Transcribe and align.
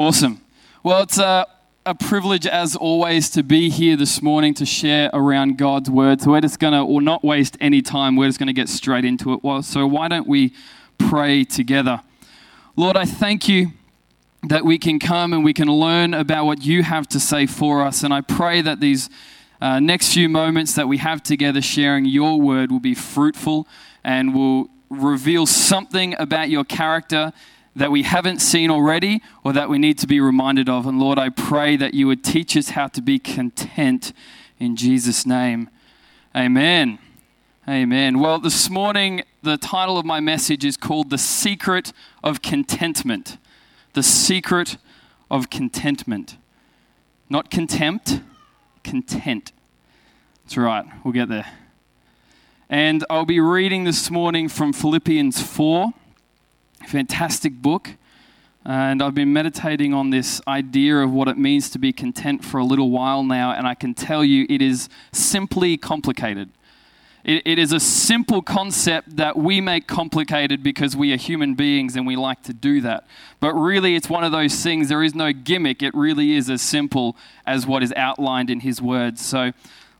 Awesome. 0.00 0.40
Well, 0.82 1.02
it's 1.02 1.18
a, 1.18 1.46
a 1.84 1.94
privilege, 1.94 2.46
as 2.46 2.74
always, 2.74 3.28
to 3.32 3.42
be 3.42 3.68
here 3.68 3.96
this 3.96 4.22
morning 4.22 4.54
to 4.54 4.64
share 4.64 5.10
around 5.12 5.58
God's 5.58 5.90
word. 5.90 6.22
So 6.22 6.30
we're 6.30 6.40
just 6.40 6.58
going 6.58 6.72
to, 6.72 6.80
or 6.80 7.02
not 7.02 7.22
waste 7.22 7.58
any 7.60 7.82
time, 7.82 8.16
we're 8.16 8.28
just 8.28 8.38
going 8.38 8.46
to 8.46 8.54
get 8.54 8.70
straight 8.70 9.04
into 9.04 9.34
it. 9.34 9.44
Well, 9.44 9.62
so 9.62 9.86
why 9.86 10.08
don't 10.08 10.26
we 10.26 10.54
pray 10.96 11.44
together? 11.44 12.00
Lord, 12.76 12.96
I 12.96 13.04
thank 13.04 13.46
you 13.46 13.72
that 14.44 14.64
we 14.64 14.78
can 14.78 15.00
come 15.00 15.34
and 15.34 15.44
we 15.44 15.52
can 15.52 15.68
learn 15.68 16.14
about 16.14 16.46
what 16.46 16.64
you 16.64 16.82
have 16.82 17.06
to 17.08 17.20
say 17.20 17.44
for 17.44 17.82
us. 17.82 18.02
And 18.02 18.14
I 18.14 18.22
pray 18.22 18.62
that 18.62 18.80
these 18.80 19.10
uh, 19.60 19.80
next 19.80 20.14
few 20.14 20.30
moments 20.30 20.76
that 20.76 20.88
we 20.88 20.96
have 20.96 21.22
together 21.22 21.60
sharing 21.60 22.06
your 22.06 22.40
word 22.40 22.72
will 22.72 22.80
be 22.80 22.94
fruitful 22.94 23.68
and 24.02 24.34
will 24.34 24.70
reveal 24.88 25.44
something 25.44 26.16
about 26.18 26.48
your 26.48 26.64
character 26.64 27.34
that 27.76 27.90
we 27.90 28.02
haven't 28.02 28.40
seen 28.40 28.70
already 28.70 29.22
or 29.44 29.52
that 29.52 29.68
we 29.68 29.78
need 29.78 29.98
to 29.98 30.06
be 30.06 30.20
reminded 30.20 30.68
of. 30.68 30.86
And 30.86 30.98
Lord, 30.98 31.18
I 31.18 31.28
pray 31.28 31.76
that 31.76 31.94
you 31.94 32.06
would 32.06 32.24
teach 32.24 32.56
us 32.56 32.70
how 32.70 32.88
to 32.88 33.00
be 33.00 33.18
content 33.18 34.12
in 34.58 34.76
Jesus' 34.76 35.24
name. 35.24 35.70
Amen. 36.34 36.98
Amen. 37.68 38.18
Well, 38.18 38.38
this 38.38 38.68
morning, 38.68 39.22
the 39.42 39.56
title 39.56 39.98
of 39.98 40.04
my 40.04 40.18
message 40.18 40.64
is 40.64 40.76
called 40.76 41.10
The 41.10 41.18
Secret 41.18 41.92
of 42.24 42.42
Contentment. 42.42 43.38
The 43.92 44.02
Secret 44.02 44.76
of 45.30 45.50
Contentment. 45.50 46.36
Not 47.28 47.50
contempt, 47.50 48.20
content. 48.82 49.52
That's 50.42 50.56
right, 50.56 50.84
we'll 51.04 51.12
get 51.12 51.28
there. 51.28 51.46
And 52.68 53.04
I'll 53.08 53.24
be 53.24 53.40
reading 53.40 53.84
this 53.84 54.10
morning 54.10 54.48
from 54.48 54.72
Philippians 54.72 55.40
4 55.40 55.92
fantastic 56.86 57.60
book. 57.60 57.90
And 58.64 59.02
I've 59.02 59.14
been 59.14 59.32
meditating 59.32 59.94
on 59.94 60.10
this 60.10 60.42
idea 60.46 60.98
of 60.98 61.12
what 61.12 61.28
it 61.28 61.38
means 61.38 61.70
to 61.70 61.78
be 61.78 61.92
content 61.92 62.44
for 62.44 62.58
a 62.58 62.64
little 62.64 62.90
while 62.90 63.22
now, 63.22 63.52
and 63.52 63.66
I 63.66 63.74
can 63.74 63.94
tell 63.94 64.22
you 64.22 64.46
it 64.50 64.60
is 64.60 64.88
simply 65.12 65.78
complicated. 65.78 66.50
It, 67.24 67.42
it 67.46 67.58
is 67.58 67.72
a 67.72 67.80
simple 67.80 68.42
concept 68.42 69.16
that 69.16 69.36
we 69.36 69.60
make 69.60 69.86
complicated 69.86 70.62
because 70.62 70.94
we 70.94 71.12
are 71.12 71.16
human 71.16 71.54
beings 71.54 71.96
and 71.96 72.06
we 72.06 72.16
like 72.16 72.42
to 72.44 72.52
do 72.52 72.82
that. 72.82 73.06
But 73.40 73.54
really, 73.54 73.94
it's 73.94 74.10
one 74.10 74.24
of 74.24 74.32
those 74.32 74.62
things, 74.62 74.88
there 74.88 75.02
is 75.02 75.14
no 75.14 75.32
gimmick. 75.32 75.82
It 75.82 75.94
really 75.94 76.34
is 76.34 76.50
as 76.50 76.60
simple 76.60 77.16
as 77.46 77.66
what 77.66 77.82
is 77.82 77.92
outlined 77.96 78.50
in 78.50 78.60
His 78.60 78.82
words. 78.82 79.24
So 79.24 79.52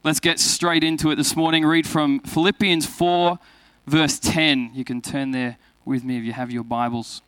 let's 0.05 0.21
get 0.21 0.39
straight 0.39 0.85
into 0.85 1.11
it 1.11 1.17
this 1.17 1.35
morning. 1.35 1.65
Read 1.65 1.87
from 1.87 2.21
Philippians 2.21 2.87
4, 2.87 3.39
verse 3.87 4.19
10. 4.19 4.73
You 4.75 4.85
can 4.85 5.01
turn 5.01 5.31
there 5.31 5.57
with 5.85 6.05
me 6.05 6.19
if 6.19 6.25
you 6.25 6.33
have 6.33 6.51
your 6.51 6.65
Bibles. 6.65 7.23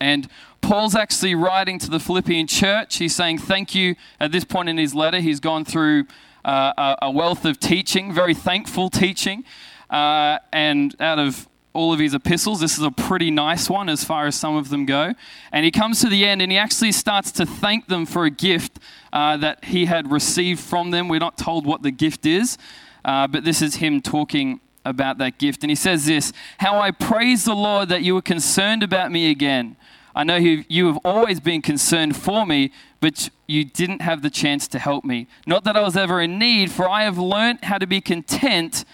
And 0.00 0.28
Paul's 0.60 0.94
actually 0.94 1.34
writing 1.34 1.78
to 1.78 1.90
the 1.90 2.00
Philippian 2.00 2.46
church. 2.46 2.96
He's 2.96 3.14
saying 3.14 3.38
thank 3.38 3.74
you 3.74 3.96
at 4.20 4.32
this 4.32 4.44
point 4.44 4.68
in 4.68 4.76
his 4.76 4.94
letter. 4.94 5.20
He's 5.20 5.40
gone 5.40 5.64
through 5.64 6.06
uh, 6.44 6.96
a 7.00 7.10
wealth 7.10 7.44
of 7.44 7.58
teaching, 7.58 8.12
very 8.12 8.34
thankful 8.34 8.90
teaching. 8.90 9.44
Uh, 9.88 10.38
and 10.52 10.94
out 11.00 11.18
of 11.18 11.48
all 11.72 11.92
of 11.92 11.98
his 11.98 12.14
epistles, 12.14 12.60
this 12.60 12.78
is 12.78 12.84
a 12.84 12.90
pretty 12.90 13.30
nice 13.30 13.68
one 13.68 13.88
as 13.88 14.04
far 14.04 14.26
as 14.26 14.34
some 14.34 14.56
of 14.56 14.68
them 14.68 14.86
go. 14.86 15.12
And 15.52 15.64
he 15.64 15.70
comes 15.70 16.00
to 16.00 16.08
the 16.08 16.24
end 16.24 16.40
and 16.40 16.52
he 16.52 16.58
actually 16.58 16.92
starts 16.92 17.32
to 17.32 17.46
thank 17.46 17.88
them 17.88 18.06
for 18.06 18.24
a 18.24 18.30
gift 18.30 18.78
uh, 19.12 19.36
that 19.38 19.64
he 19.64 19.86
had 19.86 20.10
received 20.10 20.60
from 20.60 20.90
them. 20.90 21.08
We're 21.08 21.18
not 21.18 21.36
told 21.36 21.66
what 21.66 21.82
the 21.82 21.90
gift 21.90 22.26
is, 22.26 22.58
uh, 23.04 23.26
but 23.26 23.44
this 23.44 23.60
is 23.60 23.76
him 23.76 24.00
talking 24.00 24.60
about 24.84 25.18
that 25.18 25.38
gift. 25.38 25.62
And 25.62 25.70
he 25.70 25.76
says 25.76 26.06
this 26.06 26.32
How 26.58 26.78
I 26.78 26.90
praise 26.90 27.44
the 27.44 27.54
Lord 27.54 27.88
that 27.88 28.02
you 28.02 28.14
were 28.14 28.22
concerned 28.22 28.82
about 28.82 29.10
me 29.10 29.30
again. 29.30 29.76
I 30.16 30.22
know 30.22 30.36
you, 30.36 30.86
have 30.86 30.98
always 31.04 31.40
been 31.40 31.60
concerned 31.60 32.16
for 32.16 32.46
me, 32.46 32.70
but 33.00 33.30
you 33.48 33.64
didn't 33.64 34.00
have 34.00 34.22
the 34.22 34.30
chance 34.30 34.68
to 34.68 34.78
help 34.78 35.04
me. 35.04 35.26
Not 35.44 35.64
that 35.64 35.76
I 35.76 35.82
was 35.82 35.96
ever 35.96 36.20
in 36.20 36.38
need, 36.38 36.70
for 36.70 36.88
I 36.88 37.02
have 37.02 37.18
learned 37.18 37.64
how 37.64 37.78
to 37.78 37.86
be 37.86 38.00
content 38.00 38.84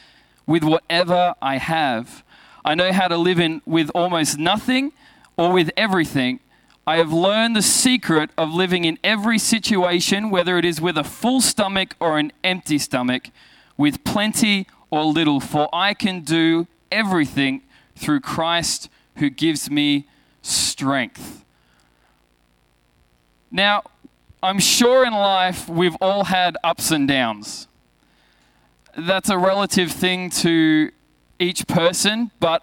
with 0.47 0.65
whatever 0.65 1.35
I 1.43 1.59
have. 1.59 2.25
I 2.65 2.75
know 2.75 2.91
how 2.93 3.09
to 3.09 3.19
live 3.19 3.39
in 3.39 3.61
with 3.67 3.91
almost 3.95 4.39
nothing 4.39 4.93
or 5.37 5.53
with 5.53 5.71
everything. 5.77 6.41
I 6.87 6.97
have 6.97 7.13
learned 7.13 7.55
the 7.55 7.63
secret 7.63 8.31
of 8.39 8.53
living 8.53 8.85
in 8.85 8.99
every 9.05 9.39
situation, 9.39 10.31
whether 10.31 10.57
it 10.57 10.65
is 10.65 10.81
with 10.81 10.97
a 10.97 11.05
full 11.05 11.41
stomach 11.43 11.95
or 12.01 12.19
an 12.19 12.33
empty 12.43 12.79
stomach, 12.79 13.29
with 13.77 14.03
plenty 14.05 14.67
or 14.91 15.05
little, 15.05 15.41
for 15.41 15.69
I 15.73 15.95
can 15.95 16.21
do 16.21 16.67
everything 16.91 17.63
through 17.97 18.21
Christ 18.21 18.89
who 19.17 19.31
gives 19.31 19.71
me 19.71 20.07
strength. 20.43 21.45
Now, 23.51 23.83
I'm 24.43 24.59
sure 24.59 25.05
in 25.05 25.13
life 25.13 25.69
we've 25.69 25.97
all 26.01 26.25
had 26.25 26.57
ups 26.65 26.91
and 26.91 27.07
downs. 27.07 27.69
That's 28.97 29.29
a 29.29 29.39
relative 29.39 29.93
thing 29.93 30.31
to 30.31 30.91
each 31.39 31.67
person, 31.67 32.31
but 32.41 32.63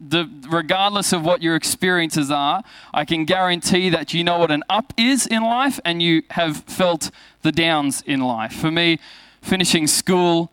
the, 0.00 0.28
regardless 0.48 1.12
of 1.12 1.24
what 1.24 1.42
your 1.42 1.56
experiences 1.56 2.30
are, 2.30 2.62
I 2.92 3.04
can 3.04 3.24
guarantee 3.24 3.88
that 3.90 4.12
you 4.12 4.24
know 4.24 4.38
what 4.38 4.50
an 4.50 4.62
up 4.68 4.92
is 4.96 5.26
in 5.26 5.42
life 5.42 5.80
and 5.84 6.02
you 6.02 6.22
have 6.30 6.58
felt 6.64 7.10
the 7.42 7.52
downs 7.52 8.02
in 8.06 8.20
life. 8.20 8.52
For 8.52 8.70
me, 8.70 8.98
finishing 9.40 9.86
school, 9.86 10.50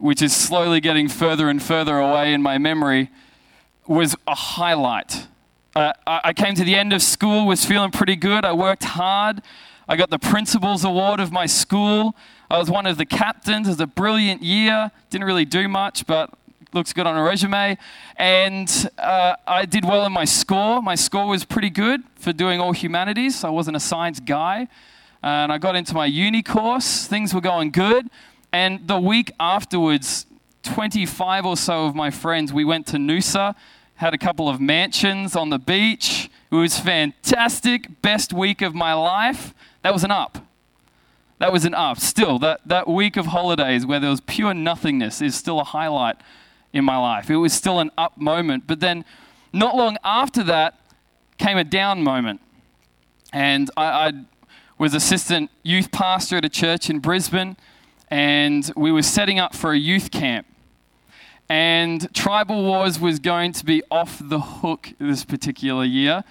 which 0.00 0.22
is 0.22 0.34
slowly 0.34 0.80
getting 0.80 1.08
further 1.08 1.48
and 1.48 1.62
further 1.62 1.98
away 1.98 2.32
in 2.32 2.42
my 2.42 2.58
memory, 2.58 3.10
was 3.86 4.16
a 4.26 4.34
highlight. 4.34 5.26
Uh, 5.76 5.92
I 6.06 6.32
came 6.32 6.54
to 6.54 6.64
the 6.64 6.74
end 6.74 6.92
of 6.92 7.02
school, 7.02 7.46
was 7.46 7.64
feeling 7.64 7.92
pretty 7.92 8.16
good. 8.16 8.44
I 8.44 8.52
worked 8.52 8.84
hard. 8.84 9.42
I 9.88 9.96
got 9.96 10.10
the 10.10 10.18
principal's 10.18 10.84
award 10.84 11.20
of 11.20 11.30
my 11.30 11.46
school. 11.46 12.16
I 12.50 12.58
was 12.58 12.70
one 12.70 12.86
of 12.86 12.98
the 12.98 13.06
captains. 13.06 13.68
It 13.68 13.72
was 13.72 13.80
a 13.80 13.86
brilliant 13.86 14.42
year. 14.42 14.90
Didn't 15.10 15.26
really 15.26 15.44
do 15.44 15.68
much, 15.68 16.06
but 16.06 16.30
looks 16.72 16.92
good 16.92 17.06
on 17.06 17.16
a 17.16 17.22
resume. 17.22 17.76
And 18.16 18.90
uh, 18.98 19.36
I 19.46 19.66
did 19.66 19.84
well 19.84 20.04
in 20.06 20.12
my 20.12 20.24
score. 20.24 20.82
My 20.82 20.94
score 20.94 21.26
was 21.26 21.44
pretty 21.44 21.70
good 21.70 22.02
for 22.16 22.32
doing 22.32 22.60
all 22.60 22.72
humanities. 22.72 23.44
I 23.44 23.50
wasn't 23.50 23.76
a 23.76 23.80
science 23.80 24.20
guy. 24.20 24.68
And 25.22 25.52
I 25.52 25.58
got 25.58 25.76
into 25.76 25.94
my 25.94 26.06
uni 26.06 26.42
course. 26.42 27.06
Things 27.06 27.34
were 27.34 27.40
going 27.40 27.70
good. 27.70 28.08
And 28.52 28.86
the 28.86 28.98
week 28.98 29.32
afterwards, 29.38 30.26
25 30.62 31.46
or 31.46 31.56
so 31.56 31.86
of 31.86 31.94
my 31.94 32.10
friends, 32.10 32.52
we 32.52 32.64
went 32.64 32.86
to 32.88 32.96
Noosa, 32.96 33.54
had 33.96 34.14
a 34.14 34.18
couple 34.18 34.48
of 34.48 34.60
mansions 34.60 35.36
on 35.36 35.50
the 35.50 35.58
beach. 35.58 36.30
It 36.50 36.54
was 36.54 36.78
fantastic. 36.78 38.02
Best 38.02 38.32
week 38.32 38.62
of 38.62 38.74
my 38.74 38.92
life. 38.92 39.54
That 39.82 39.92
was 39.92 40.04
an 40.04 40.10
up. 40.10 40.38
That 41.38 41.52
was 41.52 41.64
an 41.64 41.74
up. 41.74 41.98
Still, 41.98 42.38
that, 42.40 42.60
that 42.66 42.88
week 42.88 43.16
of 43.16 43.26
holidays 43.26 43.86
where 43.86 44.00
there 44.00 44.10
was 44.10 44.20
pure 44.20 44.52
nothingness 44.52 45.22
is 45.22 45.34
still 45.34 45.60
a 45.60 45.64
highlight 45.64 46.16
in 46.72 46.84
my 46.84 46.96
life. 46.96 47.30
It 47.30 47.36
was 47.36 47.52
still 47.52 47.78
an 47.78 47.90
up 47.96 48.18
moment. 48.18 48.64
But 48.66 48.80
then, 48.80 49.04
not 49.52 49.76
long 49.76 49.96
after 50.04 50.42
that, 50.44 50.78
came 51.38 51.56
a 51.56 51.64
down 51.64 52.02
moment. 52.02 52.40
And 53.32 53.70
I, 53.76 53.84
I 53.84 54.12
was 54.76 54.94
assistant 54.94 55.50
youth 55.62 55.90
pastor 55.92 56.36
at 56.36 56.44
a 56.44 56.48
church 56.48 56.90
in 56.90 56.98
Brisbane 56.98 57.56
and 58.10 58.70
we 58.76 58.90
were 58.90 59.02
setting 59.02 59.38
up 59.38 59.54
for 59.54 59.72
a 59.72 59.78
youth 59.78 60.10
camp. 60.10 60.46
And 61.48 62.12
Tribal 62.14 62.62
Wars 62.62 63.00
was 63.00 63.18
going 63.18 63.52
to 63.54 63.64
be 63.64 63.82
off 63.90 64.20
the 64.22 64.40
hook 64.40 64.92
this 64.98 65.24
particular 65.24 65.84
year 65.84 66.22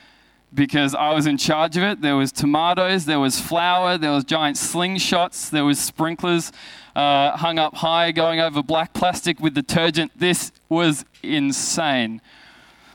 because 0.54 0.96
I 0.96 1.14
was 1.14 1.26
in 1.26 1.38
charge 1.38 1.78
of 1.78 1.84
it. 1.84 2.02
There 2.02 2.16
was 2.16 2.32
tomatoes, 2.32 3.06
there 3.06 3.20
was 3.20 3.40
flour, 3.40 3.98
there 3.98 4.12
was 4.12 4.24
giant 4.24 4.58
slingshots, 4.58 5.50
there 5.50 5.66
was 5.66 5.80
sprinklers 5.80 6.52
uh, 6.96 7.38
hung 7.38 7.60
up 7.60 7.76
high 7.76 8.12
going 8.12 8.40
over 8.40 8.64
black 8.64 8.94
plastic 8.94 9.40
with 9.40 9.54
detergent. 9.54 10.12
This 10.18 10.52
was 10.70 11.06
insane. 11.22 12.22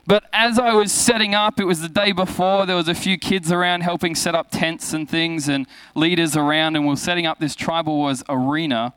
But 0.07 0.25
as 0.31 0.59
I 0.59 0.73
was 0.73 0.91
setting 0.91 1.33
up, 1.33 1.59
it 1.59 1.65
was 1.65 1.81
the 1.81 1.89
day 1.89 2.11
before, 2.11 2.67
there 2.67 2.75
was 2.75 2.87
a 2.87 2.93
few 2.93 3.17
kids 3.17 3.51
around 3.51 3.81
helping 3.81 4.13
set 4.13 4.35
up 4.35 4.51
tents 4.51 4.93
and 4.93 5.09
things 5.09 5.47
and 5.47 5.65
leaders 5.95 6.37
around, 6.37 6.75
and 6.75 6.85
we 6.85 6.91
were 6.91 6.95
setting 6.95 7.25
up 7.25 7.39
this 7.39 7.55
Tribal 7.55 7.97
Wars 7.97 8.23
arena. 8.29 8.93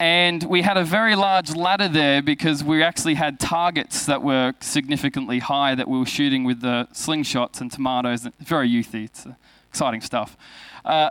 And 0.00 0.42
we 0.44 0.62
had 0.62 0.76
a 0.76 0.82
very 0.82 1.14
large 1.14 1.54
ladder 1.54 1.86
there 1.86 2.22
because 2.22 2.64
we 2.64 2.82
actually 2.82 3.14
had 3.14 3.38
targets 3.38 4.06
that 4.06 4.22
were 4.22 4.54
significantly 4.60 5.38
high 5.38 5.76
that 5.76 5.86
we 5.86 5.98
were 5.98 6.06
shooting 6.06 6.42
with 6.42 6.60
the 6.60 6.88
slingshots 6.92 7.60
and 7.60 7.70
tomatoes. 7.70 8.26
It's 8.26 8.48
very 8.48 8.68
youthy, 8.68 9.04
it's 9.04 9.26
exciting 9.68 10.00
stuff. 10.00 10.36
Uh, 10.84 11.10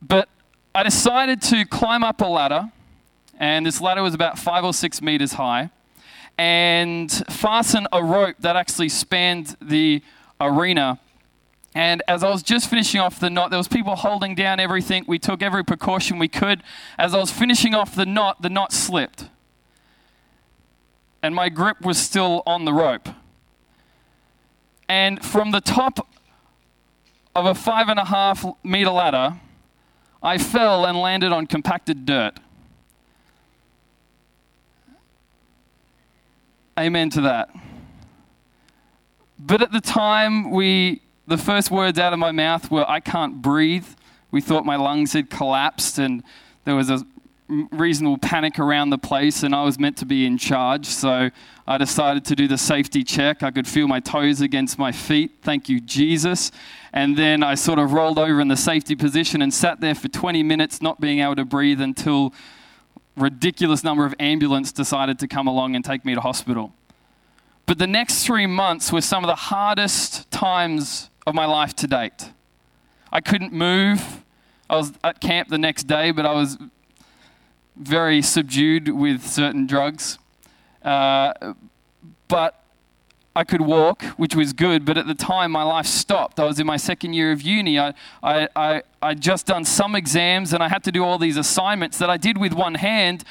but 0.00 0.30
I 0.74 0.84
decided 0.84 1.42
to 1.42 1.66
climb 1.66 2.02
up 2.02 2.22
a 2.22 2.26
ladder, 2.26 2.72
and 3.38 3.66
this 3.66 3.78
ladder 3.80 4.02
was 4.02 4.14
about 4.14 4.38
five 4.38 4.64
or 4.64 4.72
six 4.72 5.02
meters 5.02 5.34
high 5.34 5.70
and 6.38 7.10
fasten 7.30 7.86
a 7.92 8.02
rope 8.02 8.36
that 8.40 8.56
actually 8.56 8.88
spanned 8.88 9.56
the 9.60 10.02
arena. 10.40 10.98
And 11.74 12.02
as 12.06 12.22
I 12.22 12.30
was 12.30 12.42
just 12.42 12.68
finishing 12.68 13.00
off 13.00 13.18
the 13.18 13.30
knot, 13.30 13.50
there 13.50 13.58
was 13.58 13.68
people 13.68 13.96
holding 13.96 14.34
down 14.34 14.60
everything. 14.60 15.04
We 15.06 15.18
took 15.18 15.42
every 15.42 15.64
precaution 15.64 16.18
we 16.18 16.28
could. 16.28 16.62
As 16.98 17.14
I 17.14 17.18
was 17.18 17.30
finishing 17.30 17.74
off 17.74 17.94
the 17.94 18.04
knot, 18.04 18.42
the 18.42 18.50
knot 18.50 18.72
slipped. 18.72 19.28
And 21.22 21.34
my 21.34 21.48
grip 21.48 21.80
was 21.80 21.98
still 21.98 22.42
on 22.46 22.64
the 22.64 22.72
rope. 22.72 23.08
And 24.88 25.24
from 25.24 25.52
the 25.52 25.60
top 25.60 26.06
of 27.34 27.46
a 27.46 27.54
five 27.54 27.88
and 27.88 27.98
a 27.98 28.04
half 28.04 28.44
meter 28.62 28.90
ladder, 28.90 29.40
I 30.22 30.36
fell 30.36 30.84
and 30.84 30.98
landed 30.98 31.32
on 31.32 31.46
compacted 31.46 32.04
dirt. 32.04 32.38
Amen 36.78 37.10
to 37.10 37.20
that. 37.22 37.50
But 39.38 39.60
at 39.60 39.72
the 39.72 39.80
time, 39.80 40.50
we, 40.50 41.02
the 41.26 41.36
first 41.36 41.70
words 41.70 41.98
out 41.98 42.14
of 42.14 42.18
my 42.18 42.32
mouth 42.32 42.70
were, 42.70 42.88
I 42.88 43.00
can't 43.00 43.42
breathe. 43.42 43.86
We 44.30 44.40
thought 44.40 44.64
my 44.64 44.76
lungs 44.76 45.12
had 45.12 45.28
collapsed, 45.28 45.98
and 45.98 46.22
there 46.64 46.74
was 46.74 46.88
a 46.88 47.04
reasonable 47.48 48.16
panic 48.16 48.58
around 48.58 48.88
the 48.88 48.96
place, 48.96 49.42
and 49.42 49.54
I 49.54 49.64
was 49.64 49.78
meant 49.78 49.98
to 49.98 50.06
be 50.06 50.24
in 50.24 50.38
charge. 50.38 50.86
So 50.86 51.28
I 51.66 51.76
decided 51.76 52.24
to 52.26 52.36
do 52.36 52.48
the 52.48 52.56
safety 52.56 53.04
check. 53.04 53.42
I 53.42 53.50
could 53.50 53.68
feel 53.68 53.86
my 53.86 54.00
toes 54.00 54.40
against 54.40 54.78
my 54.78 54.92
feet. 54.92 55.32
Thank 55.42 55.68
you, 55.68 55.78
Jesus. 55.78 56.50
And 56.94 57.18
then 57.18 57.42
I 57.42 57.54
sort 57.54 57.80
of 57.80 57.92
rolled 57.92 58.18
over 58.18 58.40
in 58.40 58.48
the 58.48 58.56
safety 58.56 58.96
position 58.96 59.42
and 59.42 59.52
sat 59.52 59.80
there 59.80 59.94
for 59.94 60.08
20 60.08 60.42
minutes, 60.42 60.80
not 60.80 61.00
being 61.02 61.18
able 61.18 61.36
to 61.36 61.44
breathe 61.44 61.82
until 61.82 62.32
ridiculous 63.16 63.84
number 63.84 64.04
of 64.06 64.14
ambulance 64.18 64.72
decided 64.72 65.18
to 65.18 65.28
come 65.28 65.46
along 65.46 65.76
and 65.76 65.84
take 65.84 66.04
me 66.04 66.14
to 66.14 66.20
hospital. 66.20 66.72
But 67.66 67.78
the 67.78 67.86
next 67.86 68.24
three 68.24 68.46
months 68.46 68.92
were 68.92 69.00
some 69.00 69.24
of 69.24 69.28
the 69.28 69.36
hardest 69.36 70.30
times 70.30 71.10
of 71.26 71.34
my 71.34 71.46
life 71.46 71.74
to 71.76 71.86
date. 71.86 72.30
I 73.12 73.20
couldn't 73.20 73.52
move. 73.52 74.24
I 74.68 74.76
was 74.76 74.92
at 75.04 75.20
camp 75.20 75.48
the 75.48 75.58
next 75.58 75.84
day, 75.84 76.10
but 76.10 76.26
I 76.26 76.32
was 76.32 76.58
very 77.76 78.22
subdued 78.22 78.88
with 78.88 79.26
certain 79.26 79.66
drugs. 79.66 80.18
Uh, 80.82 81.54
but 82.28 82.62
I 83.34 83.44
could 83.44 83.60
walk, 83.60 84.02
which 84.16 84.34
was 84.34 84.52
good, 84.52 84.84
but 84.84 84.98
at 84.98 85.06
the 85.06 85.14
time 85.14 85.52
my 85.52 85.62
life 85.62 85.86
stopped. 85.86 86.38
I 86.40 86.44
was 86.44 86.58
in 86.58 86.66
my 86.66 86.76
second 86.76 87.14
year 87.14 87.32
of 87.32 87.42
uni. 87.42 87.78
I, 87.78 87.94
I, 88.22 88.48
I, 88.54 88.82
I'd 89.02 89.20
just 89.20 89.46
done 89.46 89.64
some 89.64 89.94
exams 89.94 90.52
and 90.52 90.62
I 90.62 90.68
had 90.68 90.84
to 90.84 90.92
do 90.92 91.04
all 91.04 91.18
these 91.18 91.36
assignments 91.36 91.98
that 91.98 92.08
I 92.08 92.16
did 92.16 92.38
with 92.38 92.52
one 92.52 92.74
hand. 92.74 93.24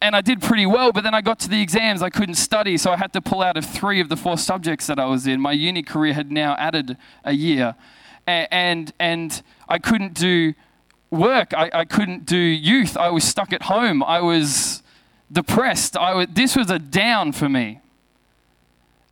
And 0.00 0.14
I 0.14 0.20
did 0.20 0.40
pretty 0.40 0.64
well, 0.64 0.92
but 0.92 1.02
then 1.02 1.14
I 1.14 1.20
got 1.20 1.40
to 1.40 1.48
the 1.48 1.60
exams. 1.60 2.02
I 2.02 2.10
couldn't 2.10 2.36
study, 2.36 2.76
so 2.78 2.92
I 2.92 2.96
had 2.96 3.12
to 3.14 3.20
pull 3.20 3.42
out 3.42 3.56
of 3.56 3.64
three 3.64 4.00
of 4.00 4.08
the 4.08 4.16
four 4.16 4.38
subjects 4.38 4.86
that 4.86 5.00
I 5.00 5.06
was 5.06 5.26
in. 5.26 5.40
My 5.40 5.50
uni 5.50 5.82
career 5.82 6.12
had 6.14 6.30
now 6.30 6.54
added 6.56 6.96
a 7.24 7.32
year. 7.32 7.74
And, 8.26 8.48
and, 8.52 8.92
and 9.00 9.42
I 9.68 9.78
couldn't 9.80 10.14
do 10.14 10.54
work. 11.10 11.52
I, 11.52 11.70
I 11.74 11.84
couldn't 11.84 12.26
do 12.26 12.36
youth. 12.36 12.96
I 12.96 13.08
was 13.08 13.24
stuck 13.24 13.52
at 13.52 13.62
home. 13.62 14.04
I 14.04 14.20
was 14.20 14.84
depressed. 15.32 15.96
I 15.96 16.14
was, 16.14 16.26
this 16.30 16.54
was 16.54 16.70
a 16.70 16.78
down 16.78 17.32
for 17.32 17.48
me. 17.48 17.80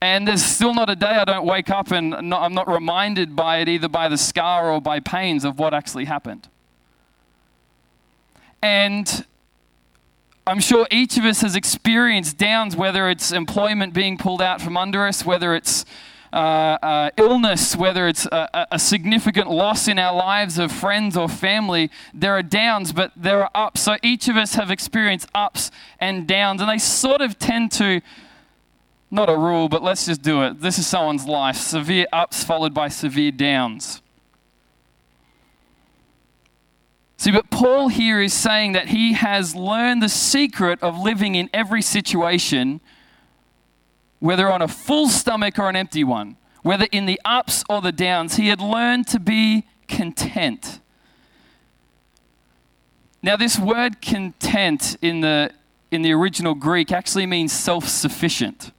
And 0.06 0.29
there's 0.29 0.44
still 0.44 0.73
not 0.73 0.88
a 0.88 0.94
day 0.94 1.08
I 1.08 1.25
don't 1.25 1.44
wake 1.44 1.69
up 1.69 1.91
and 1.91 2.11
not, 2.11 2.41
I'm 2.43 2.55
not 2.55 2.69
reminded 2.69 3.35
by 3.35 3.58
it, 3.58 3.69
either 3.69 3.88
by 3.88 4.08
the 4.08 4.17
scar 4.17 4.70
or 4.70 4.81
by 4.81 5.00
pains 5.00 5.44
of 5.44 5.58
what 5.58 5.75
actually 5.75 6.05
happened. 6.05 6.47
And 8.62 9.26
I'm 10.47 10.61
sure 10.61 10.87
each 10.93 11.17
of 11.19 11.25
us 11.25 11.41
has 11.41 11.56
experienced 11.56 12.38
downs, 12.38 12.76
whether 12.76 13.11
it's 13.11 13.32
employment 13.32 13.94
being 13.94 14.17
pulled 14.17 14.41
out 14.41 14.61
from 14.61 14.76
under 14.76 15.05
us, 15.05 15.26
whether 15.26 15.56
it's 15.56 15.85
uh, 16.32 16.37
uh, 16.37 17.11
illness, 17.17 17.75
whether 17.75 18.06
it's 18.06 18.26
a, 18.26 18.69
a, 18.70 18.79
significant 18.79 19.50
loss 19.50 19.88
in 19.88 19.99
our 19.99 20.14
lives 20.14 20.56
of 20.56 20.70
friends 20.70 21.17
or 21.17 21.29
family, 21.29 21.91
there 22.14 22.32
are 22.35 22.44
downs, 22.44 22.93
but 22.93 23.11
there 23.17 23.43
are 23.43 23.50
ups. 23.56 23.81
So 23.82 23.97
each 24.05 24.29
of 24.29 24.37
us 24.37 24.55
have 24.55 24.70
experienced 24.70 25.29
ups 25.35 25.73
and 25.99 26.29
downs, 26.29 26.61
and 26.61 26.70
they 26.70 26.79
sort 26.79 27.23
of 27.23 27.41
tend 27.41 27.73
to, 27.73 28.00
not 29.11 29.29
a 29.29 29.37
rule, 29.37 29.69
but 29.69 29.82
let's 29.82 30.06
just 30.06 30.23
do 30.23 30.43
it. 30.43 30.61
This 30.61 30.79
is 30.79 30.87
someone's 30.87 31.26
life 31.26 31.56
severe 31.56 32.06
ups 32.12 32.44
followed 32.44 32.75
by 32.75 32.88
severe 32.88 33.31
downs. 33.31 34.03
See, 37.19 37.31
but 37.31 37.50
Paul 37.50 37.88
here 37.88 38.20
is 38.20 38.35
saying 38.35 38.73
that 38.73 38.88
he 38.88 39.14
has 39.14 39.55
learned 39.55 40.03
the 40.03 40.08
secret 40.08 40.82
of 40.82 40.99
living 40.99 41.35
in 41.35 41.49
every 41.53 41.82
situation 41.82 42.81
whether 44.19 44.50
on 44.50 44.62
a 44.62 44.69
full 44.69 45.09
stomach 45.09 45.59
or 45.59 45.69
an 45.69 45.76
empty 45.76 46.05
one, 46.05 46.37
whether 46.62 46.87
in 46.91 47.06
the 47.06 47.20
ups 47.25 47.64
or 47.69 47.81
the 47.81 47.93
downs, 47.93 48.37
he 48.37 48.49
had 48.49 48.61
learned 48.61 49.06
to 49.09 49.20
be 49.20 49.64
content. 49.88 50.81
Now, 53.23 53.37
this 53.37 53.59
word 53.59 54.00
content 54.00 54.97
in 55.02 55.20
the, 55.20 55.52
in 55.91 56.02
the 56.02 56.12
original 56.12 56.55
Greek 56.55 56.93
actually 56.93 57.26
means 57.26 57.52
self 57.52 57.88
sufficient. 57.88 58.73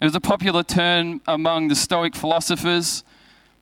It 0.00 0.04
was 0.04 0.14
a 0.14 0.20
popular 0.20 0.62
term 0.62 1.20
among 1.26 1.66
the 1.66 1.74
Stoic 1.74 2.14
philosophers, 2.14 3.02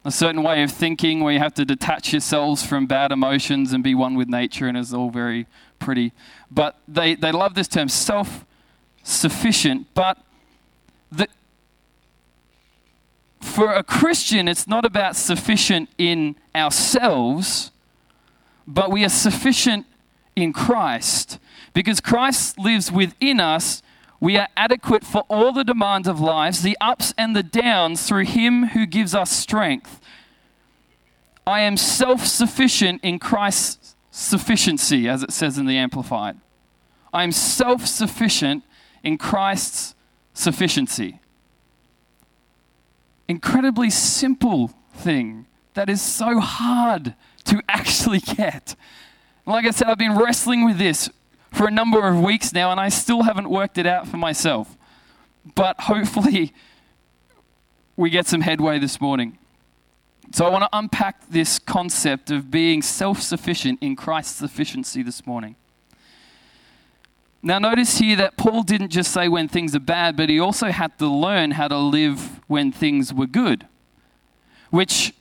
a 0.05 0.11
certain 0.11 0.43
way 0.43 0.63
of 0.63 0.71
thinking 0.71 1.21
where 1.21 1.33
you 1.33 1.39
have 1.39 1.55
to 1.55 1.65
detach 1.65 2.13
yourselves 2.13 2.63
from 2.63 2.87
bad 2.87 3.11
emotions 3.11 3.73
and 3.73 3.83
be 3.83 3.95
one 3.95 4.17
with 4.17 4.29
nature, 4.29 4.69
and 4.69 4.77
it's 4.77 4.93
all 4.93 5.09
very 5.09 5.47
pretty. 5.79 6.13
But 6.51 6.77
they, 6.87 7.15
they 7.15 7.33
love 7.33 7.55
this 7.55 7.69
term, 7.69 7.89
self 7.89 8.45
sufficient. 9.03 9.87
But 9.95 10.19
the, 11.11 11.27
for 13.41 13.73
a 13.73 13.83
Christian, 13.83 14.47
it's 14.47 14.69
not 14.69 14.85
about 14.85 15.17
sufficient 15.17 15.89
in 15.97 16.37
ourselves, 16.55 17.71
but 18.67 18.91
we 18.91 19.07
are 19.07 19.11
sufficient 19.11 19.87
in 20.35 20.53
Christ. 20.53 21.39
Because 21.73 21.99
Christ 22.01 22.59
lives 22.59 22.93
within 22.93 23.41
us, 23.41 23.83
we 24.27 24.37
are 24.37 24.49
adequate 24.57 25.05
for 25.05 25.23
all 25.29 25.53
the 25.53 25.63
demands 25.63 26.09
of 26.09 26.19
life, 26.19 26.61
the 26.61 26.77
ups 26.81 27.15
and 27.17 27.37
the 27.37 27.45
downs, 27.45 28.09
through 28.09 28.25
Him 28.25 28.71
who 28.71 28.85
gives 28.85 29.15
us 29.15 29.31
strength. 29.31 30.01
I 31.47 31.61
am 31.61 31.77
self 31.77 32.27
sufficient 32.27 33.05
in 33.05 33.21
Christ's 33.21 33.95
sufficiency, 34.11 35.09
as 35.09 35.23
it 35.23 35.31
says 35.31 35.59
in 35.59 35.67
the 35.67 35.77
Amplified. 35.77 36.39
I 37.13 37.23
am 37.23 37.31
self 37.31 37.87
sufficient 37.87 38.65
in 39.05 39.17
Christ's 39.17 39.95
sufficiency. 40.35 41.21
Incredibly 43.29 43.91
simple 43.91 44.73
thing 44.93 45.47
that 45.75 45.89
is 45.89 46.03
so 46.03 46.41
hard 46.41 47.15
to 47.45 47.63
actually 47.69 48.19
get. 48.19 48.75
Like 49.47 49.67
I 49.67 49.71
said, 49.71 49.87
I've 49.87 49.99
been 49.99 50.19
wrestling 50.19 50.65
with 50.65 50.79
this 50.79 51.11
for 51.53 51.67
a 51.67 51.71
number 51.71 52.07
of 52.07 52.21
weeks 52.21 52.53
now, 52.53 52.71
and 52.71 52.81
I 52.81 52.89
still 52.89 53.23
haven't 53.23 53.49
worked 53.49 53.79
it 53.79 53.87
out 53.87 54.09
for 54.09 54.17
myself. 54.17 54.77
But 55.55 55.81
hopefully, 55.83 56.53
we 57.97 58.11
get 58.11 58.27
some 58.27 58.41
headway 58.41 58.79
this 58.79 59.01
morning. 59.01 59.39
So, 60.33 60.45
I 60.45 60.51
want 60.51 60.65
to 60.65 60.71
unpack 60.73 61.29
this 61.29 61.59
concept 61.59 62.31
of 62.31 62.51
being 62.51 62.83
self 62.83 63.23
sufficient 63.23 63.79
in 63.81 63.97
Christ's 63.97 64.37
sufficiency 64.37 65.03
this 65.03 65.27
morning. 65.27 65.57
Now, 67.43 67.61
notice 67.61 67.99
here 67.99 68.17
that 68.17 68.37
Paul 68.37 68.65
didn't 68.65 68.89
just 68.89 69.13
say 69.13 69.29
when 69.29 69.47
things 69.47 69.77
are 69.77 69.81
bad, 69.81 70.17
but 70.17 70.29
he 70.29 70.41
also 70.41 70.73
had 70.73 70.99
to 70.99 71.07
learn 71.07 71.53
how 71.53 71.69
to 71.69 71.79
live 71.79 72.41
when 72.49 72.73
things 72.73 73.15
were 73.15 73.29
good, 73.29 73.69
which 74.71 75.15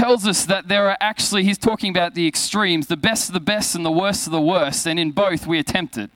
tells 0.00 0.26
us 0.26 0.46
that 0.46 0.66
there 0.66 0.88
are 0.88 0.96
actually, 0.98 1.44
he's 1.44 1.58
talking 1.58 1.90
about 1.90 2.14
the 2.14 2.26
extremes, 2.26 2.86
the 2.86 2.96
best 2.96 3.28
of 3.28 3.34
the 3.34 3.40
best 3.40 3.74
and 3.74 3.84
the 3.84 3.90
worst 3.90 4.26
of 4.26 4.32
the 4.32 4.40
worst, 4.40 4.86
and 4.86 4.98
in 4.98 5.10
both 5.10 5.46
we 5.46 5.58
are 5.58 5.62
tempted. 5.62 6.08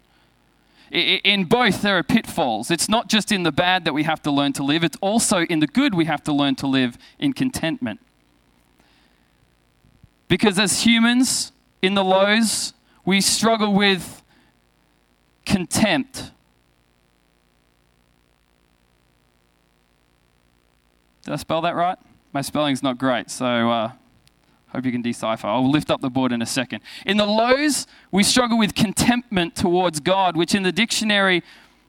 In 0.90 1.44
both, 1.44 1.82
there 1.82 1.98
are 1.98 2.02
pitfalls. 2.02 2.70
It's 2.70 2.88
not 2.88 3.10
just 3.10 3.30
in 3.30 3.42
the 3.42 3.52
bad 3.52 3.84
that 3.84 3.92
we 3.92 4.04
have 4.04 4.22
to 4.22 4.30
learn 4.30 4.54
to 4.54 4.62
live, 4.62 4.84
it's 4.84 4.96
also 5.02 5.40
in 5.40 5.60
the 5.60 5.66
good 5.66 5.94
we 5.94 6.06
have 6.06 6.24
to 6.24 6.32
learn 6.32 6.54
to 6.56 6.66
live 6.66 6.96
in 7.18 7.34
contentment. 7.34 8.00
Because 10.28 10.58
as 10.58 10.84
humans, 10.84 11.52
in 11.82 11.92
the 11.92 12.04
lows, 12.04 12.72
we 13.04 13.20
struggle 13.20 13.74
with 13.74 14.22
contempt. 15.44 16.30
Did 21.26 21.34
I 21.34 21.36
spell 21.36 21.60
that 21.60 21.74
right? 21.74 21.98
My 22.34 22.40
spelling's 22.42 22.82
not 22.82 22.98
great, 22.98 23.30
so 23.30 23.70
uh, 23.70 23.92
hope 24.70 24.84
you 24.84 24.90
can 24.90 25.02
decipher. 25.02 25.46
I'll 25.46 25.70
lift 25.70 25.88
up 25.88 26.00
the 26.00 26.10
board 26.10 26.32
in 26.32 26.42
a 26.42 26.46
second. 26.46 26.82
In 27.06 27.16
the 27.16 27.26
lows, 27.26 27.86
we 28.10 28.24
struggle 28.24 28.58
with 28.58 28.74
contentment 28.74 29.54
towards 29.54 30.00
God, 30.00 30.36
which 30.36 30.52
in 30.52 30.64
the 30.64 30.72
dictionary 30.72 31.44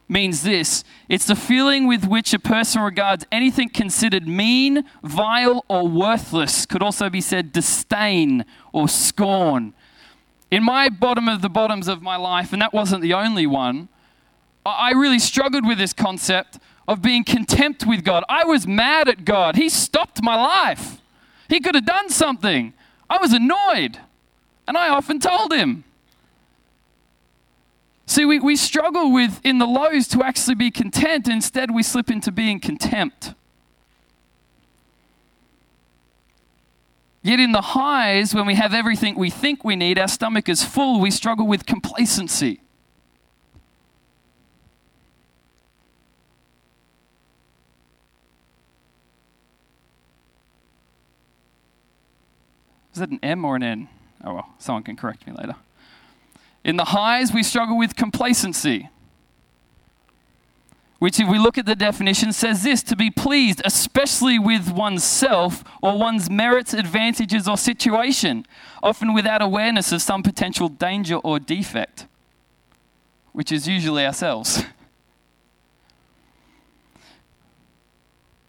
means 0.08 0.44
this 0.44 0.84
it's 1.08 1.26
the 1.26 1.34
feeling 1.34 1.88
with 1.88 2.06
which 2.06 2.32
a 2.32 2.38
person 2.38 2.80
regards 2.80 3.26
anything 3.32 3.68
considered 3.68 4.28
mean, 4.28 4.84
vile, 5.02 5.64
or 5.68 5.88
worthless. 5.88 6.64
Could 6.64 6.80
also 6.80 7.10
be 7.10 7.20
said 7.20 7.50
disdain 7.50 8.44
or 8.72 8.88
scorn 8.88 9.74
in 10.52 10.62
my 10.62 10.88
bottom 10.88 11.28
of 11.28 11.42
the 11.42 11.48
bottoms 11.48 11.88
of 11.88 12.02
my 12.02 12.14
life, 12.14 12.52
and 12.52 12.62
that 12.62 12.72
wasn't 12.72 13.02
the 13.02 13.14
only 13.14 13.48
one, 13.48 13.88
I 14.64 14.92
really 14.92 15.18
struggled 15.18 15.66
with 15.66 15.78
this 15.78 15.92
concept 15.92 16.60
of 16.88 17.02
being 17.02 17.24
contempt 17.24 17.86
with 17.86 18.04
God. 18.04 18.24
I 18.28 18.44
was 18.44 18.66
mad 18.66 19.08
at 19.08 19.24
God. 19.24 19.56
He 19.56 19.68
stopped 19.68 20.22
my 20.22 20.36
life. 20.36 21.00
He 21.48 21.60
could 21.60 21.74
have 21.74 21.86
done 21.86 22.10
something. 22.10 22.72
I 23.08 23.18
was 23.18 23.32
annoyed, 23.32 23.98
and 24.66 24.76
I 24.76 24.88
often 24.88 25.20
told 25.20 25.52
him. 25.52 25.84
See, 28.06 28.24
we, 28.24 28.38
we 28.38 28.54
struggle 28.54 29.12
with 29.12 29.40
in 29.44 29.58
the 29.58 29.66
lows 29.66 30.06
to 30.08 30.22
actually 30.22 30.54
be 30.54 30.70
content. 30.70 31.28
Instead, 31.28 31.72
we 31.72 31.82
slip 31.82 32.10
into 32.10 32.30
being 32.30 32.60
contempt. 32.60 33.34
Yet 37.22 37.40
in 37.40 37.50
the 37.50 37.60
highs, 37.60 38.32
when 38.32 38.46
we 38.46 38.54
have 38.54 38.72
everything 38.72 39.16
we 39.16 39.30
think 39.30 39.64
we 39.64 39.74
need, 39.74 39.98
our 39.98 40.06
stomach 40.06 40.48
is 40.48 40.62
full, 40.62 41.00
we 41.00 41.10
struggle 41.10 41.48
with 41.48 41.66
complacency. 41.66 42.60
Is 52.96 53.00
that 53.00 53.10
an 53.10 53.20
M 53.22 53.44
or 53.44 53.56
an 53.56 53.62
N? 53.62 53.88
Oh 54.24 54.34
well, 54.34 54.54
someone 54.58 54.82
can 54.82 54.96
correct 54.96 55.26
me 55.26 55.34
later. 55.34 55.56
In 56.64 56.76
the 56.76 56.86
highs, 56.86 57.32
we 57.32 57.42
struggle 57.42 57.78
with 57.78 57.94
complacency 57.94 58.88
which, 60.98 61.20
if 61.20 61.28
we 61.28 61.38
look 61.38 61.58
at 61.58 61.66
the 61.66 61.76
definition, 61.76 62.32
says 62.32 62.62
this 62.62 62.82
to 62.84 62.96
be 62.96 63.10
pleased, 63.10 63.60
especially 63.64 64.38
with 64.38 64.70
oneself 64.72 65.62
or 65.82 65.98
one's 65.98 66.30
merits, 66.30 66.72
advantages, 66.72 67.46
or 67.46 67.58
situation, 67.58 68.46
often 68.82 69.12
without 69.12 69.42
awareness 69.42 69.92
of 69.92 70.00
some 70.00 70.22
potential 70.22 70.68
danger 70.68 71.16
or 71.16 71.38
defect, 71.38 72.06
which 73.32 73.52
is 73.52 73.68
usually 73.68 74.04
ourselves. 74.06 74.64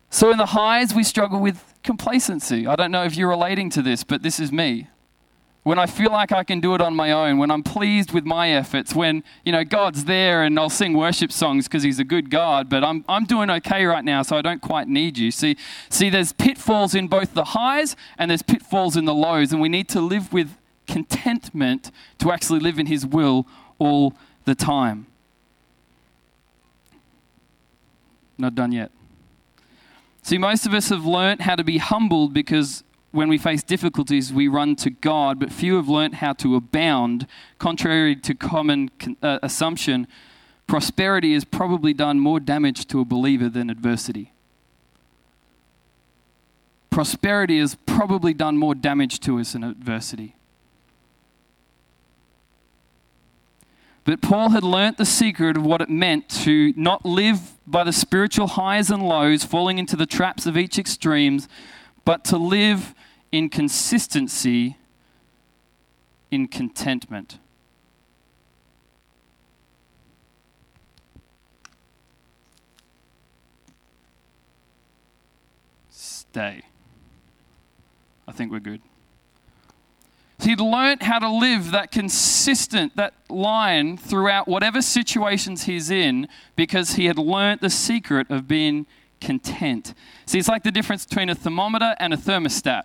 So, 0.09 0.31
in 0.31 0.37
the 0.37 0.47
highs, 0.47 0.95
we 0.95 1.03
struggle 1.03 1.39
with 1.39 1.66
complacency. 1.87 2.67
I 2.67 2.75
don't 2.75 2.91
know 2.91 3.05
if 3.05 3.15
you're 3.15 3.29
relating 3.29 3.71
to 3.71 3.81
this, 3.81 4.03
but 4.03 4.21
this 4.21 4.39
is 4.39 4.51
me 4.51 4.87
when 5.67 5.77
I 5.77 5.85
feel 5.85 6.11
like 6.11 6.31
I 6.31 6.45
can 6.45 6.61
do 6.61 6.75
it 6.75 6.81
on 6.81 6.95
my 6.95 7.11
own, 7.11 7.39
when 7.39 7.51
I'm 7.51 7.61
pleased 7.61 8.13
with 8.13 8.23
my 8.23 8.51
efforts, 8.51 8.95
when, 8.95 9.21
you 9.43 9.51
know, 9.51 9.65
God's 9.65 10.05
there 10.05 10.43
and 10.43 10.57
I'll 10.57 10.69
sing 10.69 10.93
worship 10.93 11.29
songs 11.29 11.67
because 11.67 11.83
he's 11.83 11.99
a 11.99 12.05
good 12.05 12.29
God, 12.29 12.69
but 12.69 12.85
I'm, 12.85 13.03
I'm 13.09 13.25
doing 13.25 13.49
okay 13.49 13.83
right 13.83 14.05
now, 14.05 14.21
so 14.21 14.37
I 14.37 14.41
don't 14.41 14.61
quite 14.61 14.87
need 14.87 15.17
you. 15.17 15.29
See, 15.29 15.57
see, 15.89 16.09
there's 16.09 16.31
pitfalls 16.31 16.95
in 16.95 17.09
both 17.09 17.33
the 17.33 17.43
highs 17.43 17.97
and 18.17 18.31
there's 18.31 18.43
pitfalls 18.43 18.95
in 18.95 19.03
the 19.03 19.13
lows, 19.13 19.51
and 19.51 19.59
we 19.59 19.67
need 19.67 19.89
to 19.89 19.99
live 19.99 20.31
with 20.31 20.55
contentment 20.87 21.91
to 22.19 22.31
actually 22.31 22.61
live 22.61 22.79
in 22.79 22.85
his 22.85 23.05
will 23.05 23.45
all 23.77 24.13
the 24.45 24.55
time. 24.55 25.05
Not 28.37 28.55
done 28.55 28.71
yet. 28.71 28.89
See, 30.27 30.37
most 30.37 30.65
of 30.65 30.73
us 30.73 30.89
have 30.89 31.05
learnt 31.05 31.39
how 31.39 31.55
to 31.55 31.63
be 31.63 31.77
humbled 31.77 32.33
because 32.33 32.83
when 33.11 33.29
we 33.29 33.37
face 33.37 33.63
difficulties, 33.63 34.33
we 34.33 34.49
run 34.49 34.75
to 34.75 34.89
God, 34.89 35.39
but 35.39 35.53
few 35.53 35.77
have 35.77 35.87
learnt 35.87 36.15
how 36.15 36.33
to 36.33 36.57
abound. 36.57 37.27
Contrary 37.59 38.13
to 38.13 38.35
common 38.35 38.91
uh, 39.23 39.39
assumption, 39.41 40.05
prosperity 40.67 41.33
has 41.33 41.45
probably 41.45 41.93
done 41.93 42.19
more 42.19 42.41
damage 42.41 42.87
to 42.87 42.99
a 42.99 43.05
believer 43.05 43.47
than 43.47 43.69
adversity. 43.69 44.33
Prosperity 46.89 47.59
has 47.59 47.75
probably 47.85 48.33
done 48.33 48.57
more 48.57 48.75
damage 48.75 49.21
to 49.21 49.39
us 49.39 49.53
than 49.53 49.63
adversity. 49.63 50.35
But 54.07 54.21
Paul 54.21 54.51
had 54.51 54.63
learnt 54.63 54.95
the 54.97 55.05
secret 55.05 55.57
of 55.57 55.65
what 55.65 55.81
it 55.81 55.89
meant 55.89 56.29
to 56.29 56.71
not 56.77 57.05
live 57.05 57.41
by 57.67 57.83
the 57.83 57.91
spiritual 57.91 58.47
highs 58.47 58.89
and 58.89 59.03
lows, 59.03 59.43
falling 59.43 59.79
into 59.79 59.97
the 59.97 60.05
traps 60.05 60.45
of 60.45 60.55
each 60.55 60.79
extremes, 60.79 61.49
but 62.05 62.23
to 62.23 62.37
live 62.37 62.95
in 63.33 63.49
consistency, 63.49 64.77
in 66.31 66.47
contentment. 66.47 67.37
Stay. 75.89 76.61
I 78.25 78.31
think 78.31 78.53
we're 78.53 78.59
good. 78.61 78.79
He'd 80.47 80.61
learnt 80.61 81.03
how 81.03 81.19
to 81.19 81.29
live 81.29 81.71
that 81.71 81.91
consistent, 81.91 82.95
that 82.95 83.13
line 83.29 83.97
throughout 83.97 84.47
whatever 84.47 84.81
situations 84.81 85.63
he's 85.63 85.91
in 85.91 86.29
because 86.55 86.93
he 86.93 87.07
had 87.07 87.17
learnt 87.17 87.59
the 87.59 87.69
secret 87.69 88.31
of 88.31 88.47
being 88.47 88.85
content. 89.19 89.93
See, 90.25 90.39
it's 90.39 90.47
like 90.47 90.63
the 90.63 90.71
difference 90.71 91.05
between 91.05 91.27
a 91.27 91.35
thermometer 91.35 91.97
and 91.99 92.13
a 92.13 92.15
thermostat. 92.15 92.83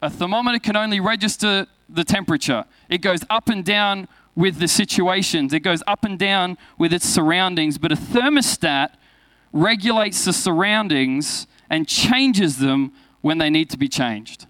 A 0.00 0.08
thermometer 0.08 0.58
can 0.58 0.74
only 0.74 0.98
register 0.98 1.66
the 1.90 2.04
temperature, 2.04 2.64
it 2.88 3.02
goes 3.02 3.20
up 3.28 3.50
and 3.50 3.66
down 3.66 4.08
with 4.34 4.58
the 4.58 4.66
situations, 4.66 5.52
it 5.52 5.60
goes 5.60 5.82
up 5.86 6.06
and 6.06 6.18
down 6.18 6.56
with 6.78 6.94
its 6.94 7.06
surroundings. 7.06 7.76
But 7.76 7.92
a 7.92 7.96
thermostat 7.96 8.94
regulates 9.52 10.24
the 10.24 10.32
surroundings 10.32 11.46
and 11.68 11.86
changes 11.86 12.56
them 12.56 12.94
when 13.20 13.36
they 13.36 13.50
need 13.50 13.68
to 13.68 13.76
be 13.76 13.88
changed. 13.90 14.46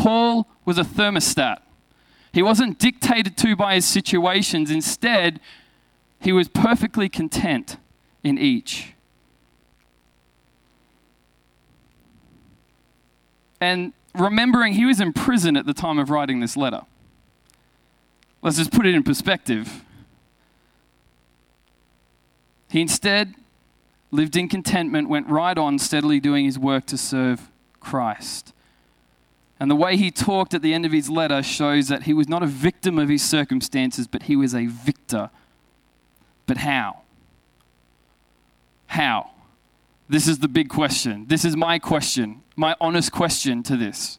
Paul 0.00 0.48
was 0.64 0.78
a 0.78 0.82
thermostat. 0.82 1.58
He 2.32 2.42
wasn't 2.42 2.78
dictated 2.78 3.36
to 3.36 3.54
by 3.54 3.74
his 3.74 3.84
situations. 3.84 4.70
Instead, 4.70 5.40
he 6.18 6.32
was 6.32 6.48
perfectly 6.48 7.10
content 7.10 7.76
in 8.24 8.38
each. 8.38 8.94
And 13.60 13.92
remembering 14.14 14.72
he 14.72 14.86
was 14.86 15.02
in 15.02 15.12
prison 15.12 15.54
at 15.54 15.66
the 15.66 15.74
time 15.74 15.98
of 15.98 16.08
writing 16.08 16.40
this 16.40 16.56
letter. 16.56 16.80
Let's 18.40 18.56
just 18.56 18.72
put 18.72 18.86
it 18.86 18.94
in 18.94 19.02
perspective. 19.02 19.84
He 22.70 22.80
instead 22.80 23.34
lived 24.10 24.34
in 24.34 24.48
contentment, 24.48 25.10
went 25.10 25.28
right 25.28 25.58
on 25.58 25.78
steadily 25.78 26.20
doing 26.20 26.46
his 26.46 26.58
work 26.58 26.86
to 26.86 26.96
serve 26.96 27.50
Christ. 27.80 28.54
And 29.60 29.70
the 29.70 29.76
way 29.76 29.98
he 29.98 30.10
talked 30.10 30.54
at 30.54 30.62
the 30.62 30.72
end 30.72 30.86
of 30.86 30.92
his 30.92 31.10
letter 31.10 31.42
shows 31.42 31.88
that 31.88 32.04
he 32.04 32.14
was 32.14 32.26
not 32.26 32.42
a 32.42 32.46
victim 32.46 32.98
of 32.98 33.10
his 33.10 33.22
circumstances, 33.22 34.06
but 34.06 34.22
he 34.22 34.34
was 34.34 34.54
a 34.54 34.64
victor. 34.64 35.28
But 36.46 36.56
how? 36.56 37.02
How? 38.86 39.32
This 40.08 40.26
is 40.26 40.38
the 40.38 40.48
big 40.48 40.70
question. 40.70 41.26
This 41.28 41.44
is 41.44 41.56
my 41.56 41.78
question, 41.78 42.42
my 42.56 42.74
honest 42.80 43.12
question 43.12 43.62
to 43.64 43.76
this. 43.76 44.18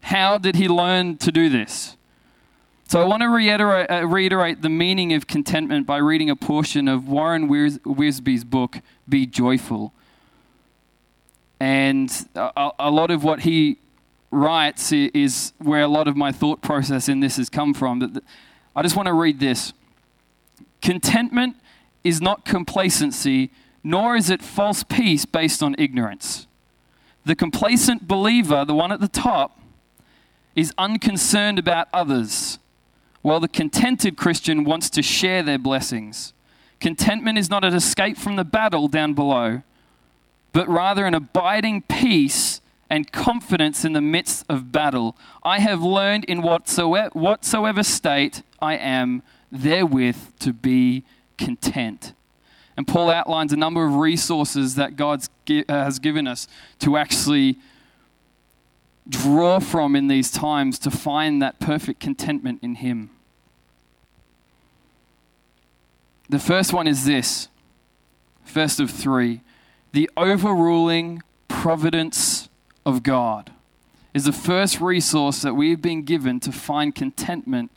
How 0.00 0.38
did 0.38 0.56
he 0.56 0.66
learn 0.66 1.18
to 1.18 1.30
do 1.30 1.50
this? 1.50 1.96
So 2.88 3.02
I 3.02 3.04
want 3.04 3.22
to 3.22 3.28
reiterate, 3.28 3.90
uh, 3.90 4.06
reiterate 4.06 4.62
the 4.62 4.70
meaning 4.70 5.12
of 5.12 5.26
contentment 5.26 5.86
by 5.86 5.98
reading 5.98 6.30
a 6.30 6.36
portion 6.36 6.88
of 6.88 7.06
Warren 7.06 7.48
Wiersbe's 7.48 8.44
book, 8.44 8.78
Be 9.06 9.26
Joyful. 9.26 9.92
And 11.60 12.10
a, 12.34 12.70
a 12.78 12.90
lot 12.90 13.10
of 13.10 13.22
what 13.22 13.40
he 13.40 13.78
writes 14.30 14.92
is 14.92 15.52
where 15.58 15.82
a 15.82 15.88
lot 15.88 16.08
of 16.08 16.16
my 16.16 16.32
thought 16.32 16.60
process 16.62 17.08
in 17.08 17.20
this 17.20 17.36
has 17.36 17.48
come 17.48 17.74
from. 17.74 17.98
But 17.98 18.22
I 18.76 18.82
just 18.82 18.96
want 18.96 19.06
to 19.06 19.12
read 19.12 19.40
this. 19.40 19.72
Contentment 20.80 21.56
is 22.04 22.20
not 22.20 22.44
complacency 22.44 23.50
nor 23.82 24.16
is 24.16 24.28
it 24.30 24.42
false 24.42 24.82
peace 24.82 25.24
based 25.24 25.62
on 25.62 25.74
ignorance. 25.78 26.46
The 27.24 27.36
complacent 27.36 28.08
believer, 28.08 28.64
the 28.64 28.74
one 28.74 28.92
at 28.92 29.00
the 29.00 29.08
top, 29.08 29.58
is 30.54 30.72
unconcerned 30.76 31.58
about 31.58 31.88
others, 31.92 32.58
while 33.22 33.40
the 33.40 33.48
contented 33.48 34.16
Christian 34.16 34.64
wants 34.64 34.90
to 34.90 35.02
share 35.02 35.42
their 35.42 35.58
blessings. 35.58 36.32
Contentment 36.80 37.38
is 37.38 37.50
not 37.50 37.64
an 37.64 37.74
escape 37.74 38.16
from 38.16 38.36
the 38.36 38.44
battle 38.44 38.88
down 38.88 39.14
below, 39.14 39.62
but 40.52 40.68
rather 40.68 41.06
an 41.06 41.14
abiding 41.14 41.82
peace 41.82 42.60
and 42.90 43.10
confidence 43.12 43.84
in 43.84 43.92
the 43.92 44.00
midst 44.00 44.44
of 44.48 44.72
battle. 44.72 45.16
I 45.42 45.60
have 45.60 45.82
learned 45.82 46.24
in 46.24 46.42
whatsoever, 46.42 47.82
state 47.82 48.42
I 48.60 48.76
am, 48.76 49.22
therewith 49.52 50.38
to 50.40 50.52
be 50.52 51.04
content. 51.36 52.14
And 52.76 52.86
Paul 52.86 53.10
outlines 53.10 53.52
a 53.52 53.56
number 53.56 53.84
of 53.84 53.96
resources 53.96 54.76
that 54.76 54.96
God 54.96 55.24
uh, 55.50 55.62
has 55.68 55.98
given 55.98 56.26
us 56.28 56.46
to 56.78 56.96
actually 56.96 57.58
draw 59.08 59.58
from 59.58 59.96
in 59.96 60.06
these 60.06 60.30
times 60.30 60.78
to 60.80 60.90
find 60.90 61.42
that 61.42 61.58
perfect 61.58 61.98
contentment 61.98 62.60
in 62.62 62.76
Him. 62.76 63.10
The 66.28 66.38
first 66.38 66.72
one 66.72 66.86
is 66.86 67.04
this 67.04 67.48
first 68.44 68.80
of 68.80 68.90
three 68.90 69.40
the 69.92 70.08
overruling 70.16 71.22
providence 71.48 72.37
of 72.88 73.02
God 73.02 73.52
is 74.14 74.24
the 74.24 74.32
first 74.32 74.80
resource 74.80 75.42
that 75.42 75.52
we've 75.52 75.82
been 75.82 76.02
given 76.02 76.40
to 76.40 76.50
find 76.50 76.94
contentment 76.94 77.70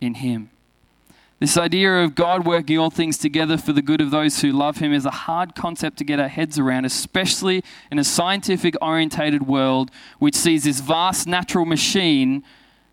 in 0.00 0.14
Him. 0.14 0.50
This 1.38 1.56
idea 1.56 2.02
of 2.02 2.16
God 2.16 2.44
working 2.44 2.76
all 2.76 2.90
things 2.90 3.18
together 3.18 3.56
for 3.56 3.72
the 3.72 3.82
good 3.82 4.00
of 4.00 4.10
those 4.10 4.40
who 4.40 4.50
love 4.50 4.78
Him 4.78 4.92
is 4.92 5.06
a 5.06 5.10
hard 5.10 5.54
concept 5.54 5.96
to 5.98 6.04
get 6.04 6.18
our 6.18 6.28
heads 6.28 6.58
around, 6.58 6.84
especially 6.84 7.62
in 7.90 8.00
a 8.00 8.04
scientific 8.04 8.74
orientated 8.82 9.46
world 9.46 9.92
which 10.18 10.34
sees 10.34 10.64
this 10.64 10.80
vast 10.80 11.28
natural 11.28 11.64
machine 11.64 12.42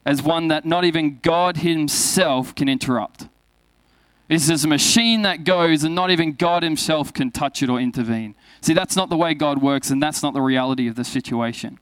as 0.06 0.22
one 0.22 0.50
that 0.50 0.66
not 0.66 0.86
even 0.86 1.20
God 1.24 1.58
Himself 1.58 2.54
can 2.54 2.70
interrupt. 2.70 3.28
This 4.30 4.48
is 4.48 4.64
a 4.64 4.68
machine 4.68 5.24
that 5.24 5.44
goes 5.44 5.84
and 5.84 5.96
not 5.96 6.12
even 6.12 6.34
God 6.34 6.62
Himself 6.62 7.12
can 7.12 7.32
touch 7.32 7.64
it 7.64 7.70
or 7.70 7.80
intervene. 7.80 8.36
See, 8.62 8.74
that's 8.74 8.96
not 8.96 9.10
the 9.10 9.18
way 9.18 9.34
God 9.34 9.60
works, 9.60 9.90
and 9.90 10.02
that's 10.02 10.22
not 10.22 10.36
the 10.36 10.42
reality 10.42 10.88
of 10.88 10.96
the 10.96 11.04
situation. 11.04 11.80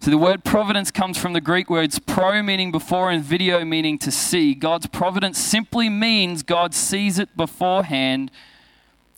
So 0.00 0.10
the 0.10 0.18
word 0.18 0.42
providence 0.42 0.90
comes 0.90 1.16
from 1.16 1.34
the 1.34 1.40
Greek 1.40 1.70
words 1.70 2.00
pro, 2.00 2.42
meaning 2.42 2.72
before, 2.72 3.12
and 3.12 3.22
video, 3.22 3.64
meaning 3.64 3.96
to 3.98 4.10
see. 4.10 4.54
God's 4.54 4.88
providence 4.88 5.38
simply 5.38 5.88
means 5.88 6.42
God 6.42 6.74
sees 6.74 7.20
it 7.20 7.36
beforehand. 7.36 8.32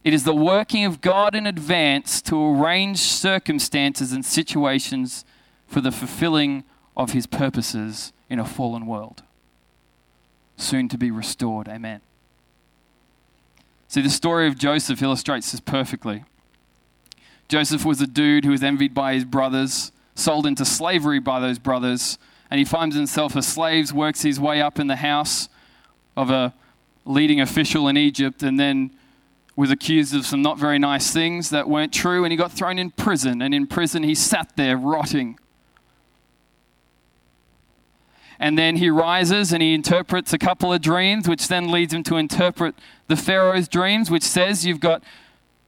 It 0.05 0.13
is 0.13 0.25
the 0.25 0.35
working 0.35 0.85
of 0.85 1.01
God 1.01 1.35
in 1.35 1.47
advance 1.47 2.21
to 2.23 2.37
arrange 2.39 2.99
circumstances 2.99 4.13
and 4.13 4.23
situations 4.23 5.25
for 5.67 5.81
the 5.81 5.91
fulfilling 5.91 6.65
of 6.95 7.13
his 7.13 7.27
purposes 7.27 8.13
in 8.29 8.39
a 8.39 8.45
fallen 8.45 8.85
world. 8.85 9.23
Soon 10.57 10.89
to 10.89 10.99
be 10.99 11.11
restored. 11.11 11.69
Amen. 11.69 12.01
See, 13.89 14.01
the 14.01 14.11
story 14.11 14.47
of 14.47 14.57
Joseph 14.57 15.03
illustrates 15.03 15.53
this 15.53 15.61
perfectly. 15.61 16.25
Joseph 17.49 17.85
was 17.85 18.01
a 18.01 18.07
dude 18.07 18.45
who 18.45 18.51
was 18.51 18.63
envied 18.63 18.95
by 18.95 19.15
his 19.15 19.25
brothers 19.25 19.93
sold 20.15 20.47
into 20.47 20.65
slavery 20.65 21.19
by 21.19 21.41
those 21.41 21.59
brothers, 21.59 22.19
and 22.51 22.59
he 22.59 22.65
finds 22.65 22.95
himself 22.95 23.37
a 23.37 23.43
slave, 23.43 23.93
works 23.93 24.23
his 24.23 24.39
way 24.39 24.63
up 24.63 24.79
in 24.79 24.87
the 24.87 24.97
house 24.97 25.49
of 26.17 26.31
a 26.31 26.55
leading 27.05 27.41
official 27.41 27.89
in 27.89 27.97
Egypt, 27.97 28.43
and 28.43 28.59
then 28.59 28.91
was 29.57 29.71
accused 29.71 30.15
of 30.15 30.27
some 30.27 30.43
not 30.43 30.59
very 30.59 30.79
nice 30.79 31.13
things 31.13 31.51
that 31.51 31.69
weren't 31.69 31.93
true, 31.93 32.25
and 32.25 32.33
he 32.33 32.37
got 32.37 32.53
thrown 32.53 32.79
in 32.79 32.91
prison. 32.91 33.43
And 33.43 33.55
in 33.55 33.67
prison, 33.67 34.03
he 34.03 34.15
sat 34.15 34.57
there 34.57 34.77
rotting. 34.77 35.39
And 38.39 38.59
then 38.59 38.77
he 38.77 38.91
rises 38.91 39.53
and 39.53 39.63
he 39.63 39.75
interprets 39.75 40.33
a 40.33 40.39
couple 40.39 40.73
of 40.73 40.81
dreams, 40.81 41.29
which 41.29 41.49
then 41.49 41.71
leads 41.71 41.93
him 41.95 42.03
to 42.05 42.17
interpret 42.17 42.75
the 43.09 43.17
Pharaoh's 43.17 43.69
dreams, 43.69 44.11
which 44.11 44.23
says 44.23 44.67
you've 44.67 44.81
got 44.81 45.03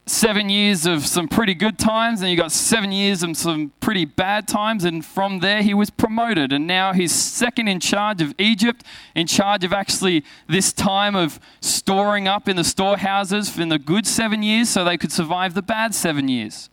seven 0.07 0.49
years 0.49 0.85
of 0.85 1.05
some 1.05 1.27
pretty 1.27 1.53
good 1.53 1.77
times, 1.77 2.21
and 2.21 2.29
you've 2.29 2.39
got 2.39 2.51
seven 2.51 2.91
years 2.91 3.23
of 3.23 3.35
some 3.35 3.73
pretty 3.81 4.05
bad 4.05 4.47
times, 4.47 4.85
and 4.85 5.05
from 5.05 5.39
there 5.39 5.61
he 5.61 5.73
was 5.73 5.89
promoted, 5.89 6.53
and 6.53 6.65
now 6.65 6.93
he's 6.93 7.11
second 7.11 7.67
in 7.67 7.79
charge 7.79 8.21
of 8.21 8.33
Egypt, 8.39 8.83
in 9.15 9.27
charge 9.27 9.65
of 9.65 9.73
actually 9.73 10.23
this 10.47 10.71
time 10.71 11.15
of 11.15 11.39
storing 11.59 12.27
up 12.27 12.47
in 12.47 12.55
the 12.55 12.63
storehouses 12.63 13.59
in 13.59 13.69
the 13.69 13.77
good 13.77 14.07
seven 14.07 14.41
years 14.41 14.69
so 14.69 14.83
they 14.83 14.97
could 14.97 15.11
survive 15.11 15.53
the 15.53 15.61
bad 15.61 15.93
seven 15.93 16.29
years. 16.29 16.69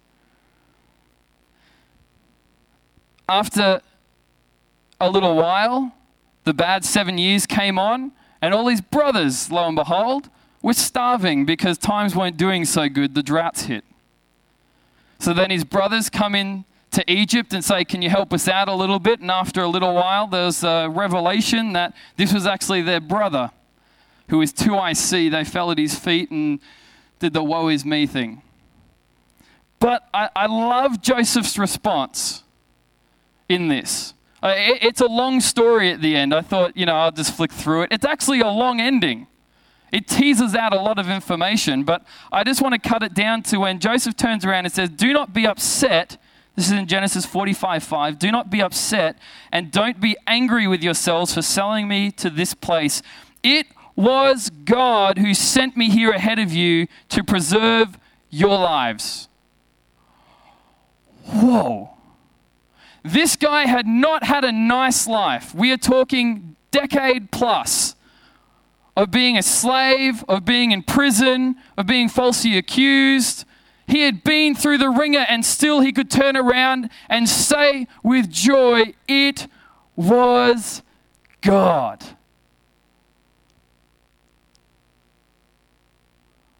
After 3.28 3.80
a 5.00 5.10
little 5.10 5.36
while, 5.36 5.94
the 6.44 6.54
bad 6.54 6.84
seven 6.84 7.18
years 7.18 7.46
came 7.46 7.78
on, 7.78 8.12
and 8.40 8.54
all 8.54 8.68
his 8.68 8.80
brothers, 8.80 9.50
lo 9.50 9.66
and 9.66 9.76
behold, 9.76 10.28
we're 10.62 10.72
starving 10.72 11.44
because 11.44 11.78
times 11.78 12.16
weren't 12.16 12.36
doing 12.36 12.64
so 12.64 12.88
good, 12.88 13.14
the 13.14 13.22
droughts 13.22 13.64
hit. 13.64 13.84
So 15.18 15.32
then 15.32 15.50
his 15.50 15.64
brothers 15.64 16.10
come 16.10 16.34
in 16.34 16.64
to 16.90 17.10
Egypt 17.10 17.52
and 17.52 17.64
say, 17.64 17.84
Can 17.84 18.02
you 18.02 18.10
help 18.10 18.32
us 18.32 18.48
out 18.48 18.68
a 18.68 18.74
little 18.74 18.98
bit? 18.98 19.20
And 19.20 19.30
after 19.30 19.62
a 19.62 19.68
little 19.68 19.94
while, 19.94 20.26
there's 20.26 20.62
a 20.62 20.88
revelation 20.88 21.72
that 21.72 21.94
this 22.16 22.32
was 22.32 22.46
actually 22.46 22.82
their 22.82 23.00
brother, 23.00 23.50
who 24.28 24.40
is 24.40 24.52
2IC. 24.52 25.30
They 25.30 25.44
fell 25.44 25.70
at 25.70 25.78
his 25.78 25.98
feet 25.98 26.30
and 26.30 26.60
did 27.18 27.32
the 27.32 27.42
woe 27.42 27.68
is 27.68 27.84
me 27.84 28.06
thing. 28.06 28.42
But 29.80 30.08
I, 30.14 30.30
I 30.34 30.46
love 30.46 31.02
Joseph's 31.02 31.58
response 31.58 32.42
in 33.48 33.68
this. 33.68 34.14
Uh, 34.44 34.54
it, 34.56 34.82
it's 34.82 35.00
a 35.00 35.06
long 35.06 35.40
story 35.40 35.90
at 35.90 36.02
the 36.02 36.14
end. 36.14 36.34
I 36.34 36.42
thought, 36.42 36.76
you 36.76 36.84
know, 36.84 36.94
I'll 36.94 37.10
just 37.10 37.34
flick 37.34 37.50
through 37.50 37.84
it. 37.84 37.92
It's 37.92 38.04
actually 38.04 38.40
a 38.40 38.48
long 38.48 38.78
ending. 38.78 39.26
It 39.90 40.06
teases 40.06 40.54
out 40.54 40.74
a 40.74 40.80
lot 40.80 40.98
of 40.98 41.08
information, 41.08 41.84
but 41.84 42.04
I 42.30 42.44
just 42.44 42.60
want 42.60 42.74
to 42.74 42.88
cut 42.88 43.02
it 43.02 43.14
down 43.14 43.42
to 43.44 43.58
when 43.58 43.80
Joseph 43.80 44.16
turns 44.16 44.44
around 44.44 44.66
and 44.66 44.74
says, 44.74 44.90
Do 44.90 45.14
not 45.14 45.32
be 45.32 45.46
upset. 45.46 46.18
This 46.56 46.66
is 46.66 46.72
in 46.72 46.86
Genesis 46.86 47.24
45 47.24 47.82
5. 47.82 48.18
Do 48.18 48.30
not 48.30 48.50
be 48.50 48.60
upset 48.60 49.18
and 49.50 49.72
don't 49.72 49.98
be 49.98 50.16
angry 50.26 50.66
with 50.66 50.82
yourselves 50.82 51.32
for 51.32 51.42
selling 51.42 51.88
me 51.88 52.10
to 52.12 52.28
this 52.28 52.52
place. 52.52 53.00
It 53.42 53.66
was 53.96 54.50
God 54.50 55.18
who 55.18 55.32
sent 55.32 55.76
me 55.76 55.88
here 55.88 56.10
ahead 56.10 56.38
of 56.38 56.52
you 56.52 56.86
to 57.08 57.24
preserve 57.24 57.96
your 58.28 58.58
lives. 58.58 59.28
Whoa. 61.26 61.93
This 63.04 63.36
guy 63.36 63.66
had 63.66 63.86
not 63.86 64.24
had 64.24 64.44
a 64.44 64.50
nice 64.50 65.06
life. 65.06 65.54
We 65.54 65.70
are 65.72 65.76
talking 65.76 66.56
decade 66.70 67.30
plus 67.30 67.94
of 68.96 69.10
being 69.10 69.36
a 69.36 69.42
slave, 69.42 70.24
of 70.26 70.46
being 70.46 70.72
in 70.72 70.82
prison, 70.82 71.56
of 71.76 71.86
being 71.86 72.08
falsely 72.08 72.56
accused. 72.56 73.44
He 73.86 74.00
had 74.00 74.24
been 74.24 74.54
through 74.54 74.78
the 74.78 74.88
ringer 74.88 75.26
and 75.28 75.44
still 75.44 75.80
he 75.80 75.92
could 75.92 76.10
turn 76.10 76.34
around 76.34 76.88
and 77.10 77.28
say 77.28 77.86
with 78.02 78.30
joy, 78.30 78.94
It 79.06 79.48
was 79.96 80.82
God. 81.42 82.02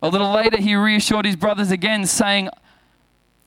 A 0.03 0.09
little 0.09 0.31
later, 0.31 0.61
he 0.61 0.75
reassured 0.75 1.25
his 1.25 1.37
brothers 1.37 1.71
again, 1.71 2.05
saying, 2.05 2.51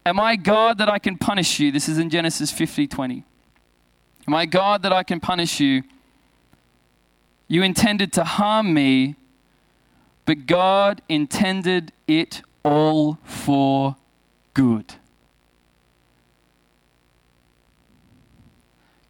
Am 0.07 0.21
I 0.21 0.37
God 0.37 0.77
that 0.77 0.87
I 0.87 0.99
can 0.99 1.17
punish 1.17 1.59
you? 1.59 1.69
This 1.69 1.89
is 1.89 1.97
in 1.97 2.09
Genesis 2.09 2.49
50 2.49 2.87
20. 2.87 3.25
Am 4.25 4.33
I 4.33 4.45
God 4.45 4.81
that 4.83 4.93
I 4.93 5.03
can 5.03 5.19
punish 5.19 5.59
you? 5.59 5.83
You 7.49 7.61
intended 7.61 8.13
to 8.13 8.23
harm 8.23 8.73
me, 8.73 9.15
but 10.23 10.45
God 10.47 11.01
intended 11.09 11.91
it 12.07 12.41
all 12.63 13.17
for 13.25 13.97
good. 14.53 14.93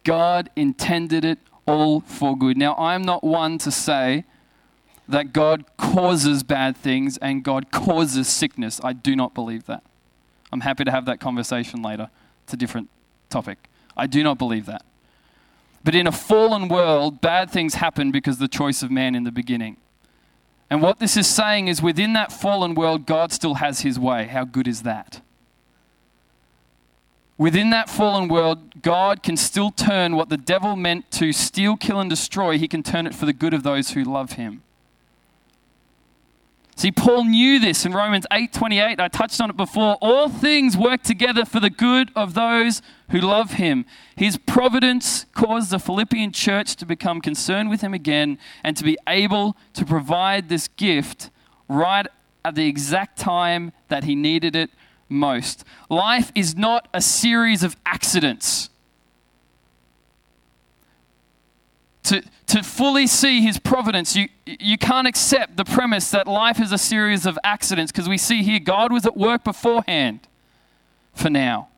God 0.02 0.50
intended 0.56 1.24
it 1.24 1.38
all 1.64 2.00
for 2.00 2.36
good. 2.36 2.56
Now, 2.56 2.74
I'm 2.74 3.02
not 3.02 3.22
one 3.22 3.58
to 3.58 3.70
say 3.70 4.24
that 5.06 5.32
God 5.32 5.64
causes 5.76 6.42
bad 6.42 6.76
things 6.76 7.18
and 7.18 7.44
God 7.44 7.70
causes 7.70 8.26
sickness. 8.26 8.80
I 8.82 8.94
do 8.94 9.14
not 9.14 9.32
believe 9.32 9.66
that. 9.66 9.84
I'm 10.52 10.60
happy 10.60 10.84
to 10.84 10.90
have 10.90 11.04
that 11.06 11.20
conversation 11.20 11.82
later. 11.82 12.10
It's 12.44 12.54
a 12.54 12.56
different 12.56 12.88
topic. 13.28 13.68
I 13.96 14.06
do 14.06 14.22
not 14.22 14.38
believe 14.38 14.66
that. 14.66 14.84
But 15.84 15.94
in 15.94 16.06
a 16.06 16.12
fallen 16.12 16.68
world, 16.68 17.20
bad 17.20 17.50
things 17.50 17.74
happen 17.74 18.10
because 18.10 18.38
the 18.38 18.48
choice 18.48 18.82
of 18.82 18.90
man 18.90 19.14
in 19.14 19.24
the 19.24 19.32
beginning. 19.32 19.76
And 20.70 20.82
what 20.82 20.98
this 20.98 21.16
is 21.16 21.26
saying 21.26 21.68
is 21.68 21.80
within 21.80 22.12
that 22.12 22.32
fallen 22.32 22.74
world, 22.74 23.06
God 23.06 23.32
still 23.32 23.54
has 23.54 23.80
his 23.80 23.98
way. 23.98 24.26
How 24.26 24.44
good 24.44 24.68
is 24.68 24.82
that? 24.82 25.22
Within 27.38 27.70
that 27.70 27.88
fallen 27.88 28.28
world, 28.28 28.82
God 28.82 29.22
can 29.22 29.36
still 29.36 29.70
turn 29.70 30.16
what 30.16 30.28
the 30.28 30.36
devil 30.36 30.74
meant 30.74 31.10
to 31.12 31.32
steal, 31.32 31.76
kill, 31.76 32.00
and 32.00 32.10
destroy, 32.10 32.58
he 32.58 32.66
can 32.66 32.82
turn 32.82 33.06
it 33.06 33.14
for 33.14 33.26
the 33.26 33.32
good 33.32 33.54
of 33.54 33.62
those 33.62 33.90
who 33.90 34.02
love 34.02 34.32
him. 34.32 34.62
See, 36.78 36.92
Paul 36.92 37.24
knew 37.24 37.58
this 37.58 37.84
in 37.84 37.92
Romans 37.92 38.24
8:28. 38.30 39.00
I 39.00 39.08
touched 39.08 39.40
on 39.40 39.50
it 39.50 39.56
before. 39.56 39.96
All 40.00 40.28
things 40.28 40.76
work 40.76 41.02
together 41.02 41.44
for 41.44 41.58
the 41.58 41.70
good 41.70 42.12
of 42.14 42.34
those 42.34 42.82
who 43.10 43.18
love 43.18 43.54
him. 43.54 43.84
His 44.14 44.36
providence 44.36 45.26
caused 45.34 45.70
the 45.70 45.80
Philippian 45.80 46.30
church 46.30 46.76
to 46.76 46.86
become 46.86 47.20
concerned 47.20 47.68
with 47.68 47.80
him 47.80 47.94
again 47.94 48.38
and 48.62 48.76
to 48.76 48.84
be 48.84 48.96
able 49.08 49.56
to 49.72 49.84
provide 49.84 50.48
this 50.48 50.68
gift 50.68 51.30
right 51.68 52.06
at 52.44 52.54
the 52.54 52.68
exact 52.68 53.18
time 53.18 53.72
that 53.88 54.04
he 54.04 54.14
needed 54.14 54.54
it 54.54 54.70
most. 55.08 55.64
Life 55.90 56.30
is 56.36 56.54
not 56.54 56.86
a 56.94 57.00
series 57.00 57.64
of 57.64 57.74
accidents. 57.86 58.70
to, 62.08 62.22
to 62.48 62.62
fully 62.62 63.06
see 63.06 63.42
his 63.42 63.58
providence, 63.58 64.16
you, 64.16 64.28
you 64.46 64.78
can't 64.78 65.06
accept 65.06 65.56
the 65.56 65.64
premise 65.64 66.10
that 66.10 66.26
life 66.26 66.60
is 66.60 66.72
a 66.72 66.78
series 66.78 67.26
of 67.26 67.38
accidents 67.44 67.92
because 67.92 68.08
we 68.08 68.18
see 68.18 68.42
here 68.42 68.58
God 68.58 68.90
was 68.90 69.06
at 69.06 69.16
work 69.16 69.44
beforehand 69.44 70.26
for 71.14 71.28
now. 71.28 71.68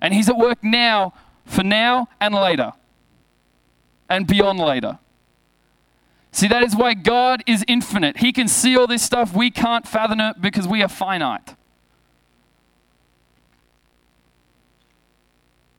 And 0.00 0.14
he's 0.14 0.28
at 0.28 0.36
work 0.36 0.62
now 0.62 1.12
for 1.44 1.64
now 1.64 2.08
and 2.20 2.34
later 2.34 2.72
and 4.08 4.26
beyond 4.26 4.60
later. 4.60 4.98
See, 6.30 6.48
that 6.48 6.62
is 6.62 6.76
why 6.76 6.94
God 6.94 7.42
is 7.46 7.64
infinite. 7.66 8.18
He 8.18 8.32
can 8.32 8.46
see 8.46 8.76
all 8.76 8.86
this 8.86 9.02
stuff. 9.02 9.34
We 9.34 9.50
can't 9.50 9.88
fathom 9.88 10.20
it 10.20 10.40
because 10.40 10.68
we 10.68 10.82
are 10.82 10.88
finite. 10.88 11.56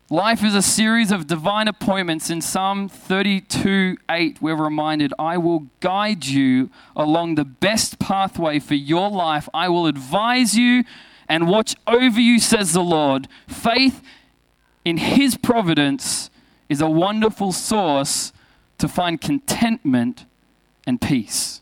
Life 0.09 0.41
is 0.41 0.55
a 0.55 0.61
series 0.61 1.11
of 1.11 1.27
divine 1.27 1.67
appointments. 1.67 2.29
In 2.29 2.39
Psalm 2.39 2.87
32 2.87 3.97
8, 4.09 4.41
we're 4.41 4.55
reminded, 4.55 5.13
I 5.19 5.37
will 5.37 5.67
guide 5.81 6.25
you 6.25 6.69
along 6.95 7.35
the 7.35 7.43
best 7.43 7.99
pathway 7.99 8.59
for 8.59 8.75
your 8.75 9.09
life. 9.09 9.49
I 9.53 9.67
will 9.67 9.85
advise 9.85 10.55
you 10.55 10.85
and 11.27 11.49
watch 11.49 11.75
over 11.85 12.21
you, 12.21 12.39
says 12.39 12.71
the 12.71 12.81
Lord. 12.81 13.27
Faith 13.49 14.01
in 14.85 14.95
His 14.95 15.35
providence 15.35 16.29
is 16.69 16.79
a 16.79 16.89
wonderful 16.89 17.51
source 17.51 18.31
to 18.77 18.87
find 18.87 19.19
contentment 19.19 20.25
and 20.85 21.01
peace. 21.01 21.59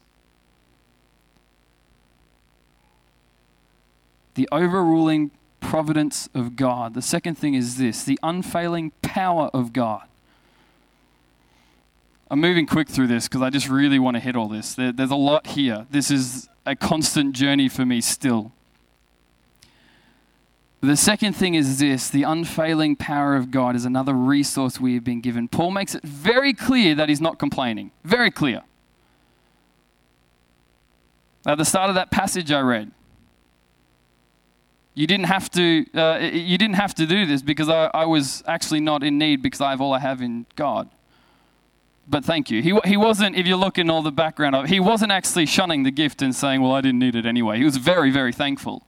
The 4.36 4.48
overruling 4.52 5.32
providence 5.66 6.30
of 6.36 6.56
God. 6.56 6.94
The 6.94 7.02
second 7.02 7.36
thing 7.36 7.56
is 7.56 7.78
this 7.78 8.04
the 8.04 8.20
unfailing 8.22 8.92
power 9.02 9.50
of 9.54 9.74
God. 9.74 10.04
I'm 12.30 12.40
moving 12.40 12.66
quick 12.66 12.88
through 12.88 13.08
this 13.08 13.28
because 13.28 13.42
I 13.42 13.50
just 13.50 13.68
really 13.68 14.00
want 14.00 14.16
to 14.16 14.22
hit 14.22 14.36
all 14.36 14.48
this. 14.48 14.76
There, 14.76 14.92
there's 14.92 15.12
a 15.12 15.16
lot 15.16 15.48
here. 15.48 15.88
This 15.90 16.10
is 16.12 16.50
a 16.66 16.76
constant 16.76 17.36
journey 17.36 17.68
for 17.68 17.86
me 17.86 18.02
still. 18.02 18.52
The 20.82 20.96
second 20.96 21.34
thing 21.34 21.56
is 21.56 21.80
this 21.80 22.10
the 22.10 22.24
unfailing 22.24 22.96
power 22.96 23.36
of 23.36 23.50
God 23.50 23.76
is 23.76 23.86
another 23.86 24.14
resource 24.14 24.80
we 24.80 24.94
have 24.94 25.04
been 25.04 25.22
given. 25.22 25.48
Paul 25.48 25.72
makes 25.72 25.96
it 25.96 26.04
very 26.04 26.54
clear 26.54 26.94
that 26.94 27.10
he's 27.10 27.22
not 27.22 27.40
complaining. 27.40 27.92
Very 28.04 28.30
clear. 28.30 28.62
At 31.48 31.58
the 31.58 31.66
start 31.66 31.90
of 31.90 31.96
that 31.96 32.12
passage 32.12 32.52
I 32.52 32.62
read, 32.62 32.92
you 34.96 35.06
didn't 35.06 35.26
have 35.26 35.52
to, 35.52 35.86
uh, 35.94 36.20
you 36.22 36.58
didn't 36.58 36.76
have 36.76 36.96
to 36.96 37.06
do 37.06 37.26
this 37.26 37.42
because 37.42 37.70
I, 37.70 37.92
I 37.94 38.06
was 38.06 38.44
actually 38.48 38.80
not 38.80 39.04
in 39.04 39.18
need 39.18 39.42
because 39.42 39.62
I 39.62 39.70
have 39.72 39.82
all 39.82 39.94
I 39.94 40.00
have 40.00 40.22
in 40.22 40.46
God. 40.56 40.90
But 42.08 42.24
thank 42.24 42.50
you. 42.50 42.62
He, 42.62 42.78
he 42.86 42.98
wasn't, 42.98 43.36
if 43.36 43.46
you 43.46 43.56
look 43.56 43.78
in 43.78 43.90
all 43.90 44.02
the 44.02 44.12
background 44.12 44.56
of 44.56 44.68
he 44.68 44.80
wasn't 44.80 45.12
actually 45.12 45.46
shunning 45.46 45.84
the 45.84 45.92
gift 45.92 46.22
and 46.22 46.36
saying, 46.36 46.62
well, 46.62 46.72
I 46.72 46.82
didn't 46.82 47.00
need 47.00 47.16
it 47.16 47.26
anyway. 47.26 47.58
He 47.58 47.64
was 47.64 47.78
very, 47.78 48.10
very 48.10 48.32
thankful. 48.32 48.88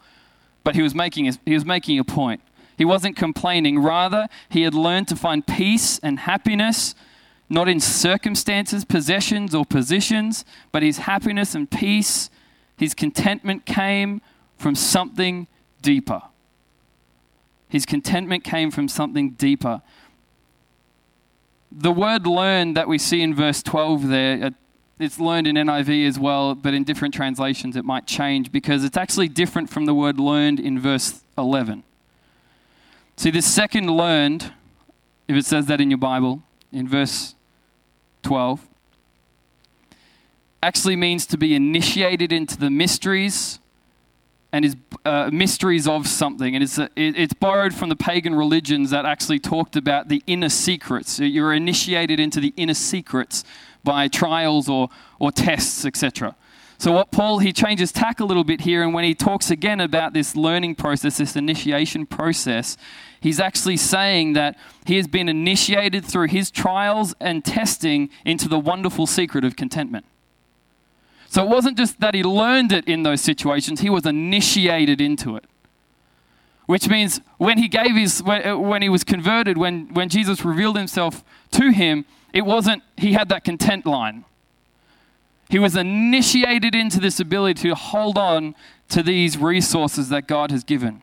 But 0.63 0.75
he 0.75 0.81
was 0.81 0.95
making 0.95 1.31
he 1.45 1.53
was 1.53 1.65
making 1.65 1.99
a 1.99 2.03
point. 2.03 2.41
He 2.77 2.85
wasn't 2.85 3.15
complaining. 3.15 3.79
Rather, 3.79 4.27
he 4.49 4.63
had 4.63 4.73
learned 4.73 5.07
to 5.09 5.15
find 5.15 5.45
peace 5.45 5.99
and 5.99 6.19
happiness 6.19 6.93
not 7.49 7.69
in 7.69 7.79
circumstances, 7.79 8.83
possessions, 8.83 9.55
or 9.55 9.65
positions, 9.65 10.43
but 10.71 10.83
his 10.83 10.99
happiness 10.99 11.55
and 11.55 11.69
peace, 11.69 12.29
his 12.77 12.93
contentment 12.93 13.65
came 13.65 14.21
from 14.57 14.75
something 14.75 15.47
deeper. 15.87 16.21
His 17.69 17.85
contentment 17.85 18.43
came 18.43 18.71
from 18.71 18.89
something 18.89 19.31
deeper. 19.31 19.81
The 21.71 21.93
word 21.93 22.27
learn 22.27 22.73
that 22.73 22.89
we 22.89 22.97
see 22.97 23.21
in 23.21 23.33
verse 23.33 23.63
12 23.63 24.09
there, 24.09 24.43
uh, 24.43 24.49
it's 24.99 25.17
learned 25.17 25.47
in 25.47 25.55
NIV 25.55 26.05
as 26.05 26.19
well, 26.19 26.55
but 26.55 26.73
in 26.73 26.83
different 26.83 27.13
translations 27.13 27.77
it 27.77 27.85
might 27.85 28.05
change 28.05 28.51
because 28.51 28.83
it's 28.83 28.97
actually 28.97 29.29
different 29.29 29.69
from 29.69 29.85
the 29.85 29.93
word 29.93 30.19
learned 30.19 30.59
in 30.59 30.77
verse 30.77 31.21
11. 31.37 31.83
See, 33.15 33.31
this 33.31 33.45
second 33.45 33.89
learned, 33.89 34.51
if 35.29 35.37
it 35.37 35.45
says 35.45 35.67
that 35.67 35.79
in 35.79 35.89
your 35.89 35.99
Bible, 35.99 36.43
in 36.73 36.85
verse 36.85 37.33
12, 38.23 38.67
actually 40.61 40.97
means 40.97 41.25
to 41.27 41.37
be 41.37 41.55
initiated 41.55 42.33
into 42.33 42.57
the 42.57 42.69
mysteries 42.69 43.59
and 44.51 44.63
is 44.63 44.75
uh, 45.05 45.29
mysteries 45.31 45.87
of 45.87 46.07
something. 46.07 46.55
And 46.55 46.63
it's, 46.63 46.77
a, 46.77 46.89
it, 46.95 47.17
it's 47.17 47.33
borrowed 47.33 47.73
from 47.73 47.89
the 47.89 47.95
pagan 47.95 48.35
religions 48.35 48.89
that 48.91 49.05
actually 49.05 49.39
talked 49.39 49.75
about 49.75 50.07
the 50.07 50.23
inner 50.27 50.49
secrets. 50.49 51.19
You're 51.19 51.53
initiated 51.53 52.19
into 52.19 52.39
the 52.39 52.53
inner 52.55 52.73
secrets 52.73 53.43
by 53.83 54.07
trials 54.07 54.69
or, 54.69 54.89
or 55.19 55.31
tests, 55.31 55.85
etc. 55.85 56.35
So, 56.79 56.91
what 56.91 57.11
Paul, 57.11 57.39
he 57.39 57.51
changes 57.53 57.91
tack 57.91 58.19
a 58.19 58.25
little 58.25 58.43
bit 58.43 58.61
here, 58.61 58.83
and 58.83 58.93
when 58.93 59.03
he 59.03 59.15
talks 59.15 59.49
again 59.49 59.79
about 59.81 60.13
this 60.13 60.35
learning 60.35 60.75
process, 60.75 61.17
this 61.17 61.35
initiation 61.35 62.05
process, 62.05 62.77
he's 63.19 63.39
actually 63.39 63.77
saying 63.77 64.33
that 64.33 64.57
he 64.85 64.97
has 64.97 65.07
been 65.07 65.27
initiated 65.27 66.05
through 66.05 66.27
his 66.27 66.51
trials 66.51 67.15
and 67.19 67.43
testing 67.43 68.09
into 68.25 68.47
the 68.47 68.59
wonderful 68.59 69.07
secret 69.07 69.43
of 69.43 69.55
contentment. 69.55 70.05
So, 71.29 71.43
it 71.43 71.49
wasn't 71.49 71.77
just 71.77 71.99
that 71.99 72.13
he 72.13 72.23
learned 72.23 72.71
it 72.71 72.87
in 72.87 73.03
those 73.03 73.21
situations, 73.21 73.81
he 73.81 73.89
was 73.89 74.05
initiated 74.05 75.01
into 75.01 75.35
it. 75.35 75.45
Which 76.67 76.89
means 76.89 77.21
when 77.37 77.57
he 77.57 77.67
gave 77.69 77.95
his, 77.95 78.21
uh, 78.21 78.55
when 78.57 78.81
he 78.81 78.89
was 78.89 79.03
converted, 79.03 79.57
when, 79.57 79.93
when 79.93 80.09
Jesus 80.09 80.43
revealed 80.43 80.77
himself 80.77 81.23
to 81.51 81.71
him, 81.71 82.05
it 82.33 82.45
wasn't, 82.45 82.83
he 82.97 83.13
had 83.13 83.29
that 83.29 83.45
content 83.45 83.85
line. 83.85 84.25
He 85.49 85.59
was 85.59 85.77
initiated 85.77 86.75
into 86.75 86.99
this 86.99 87.21
ability 87.21 87.61
to 87.69 87.75
hold 87.75 88.17
on 88.17 88.53
to 88.89 89.01
these 89.01 89.37
resources 89.37 90.09
that 90.09 90.27
God 90.27 90.51
has 90.51 90.63
given. 90.65 91.01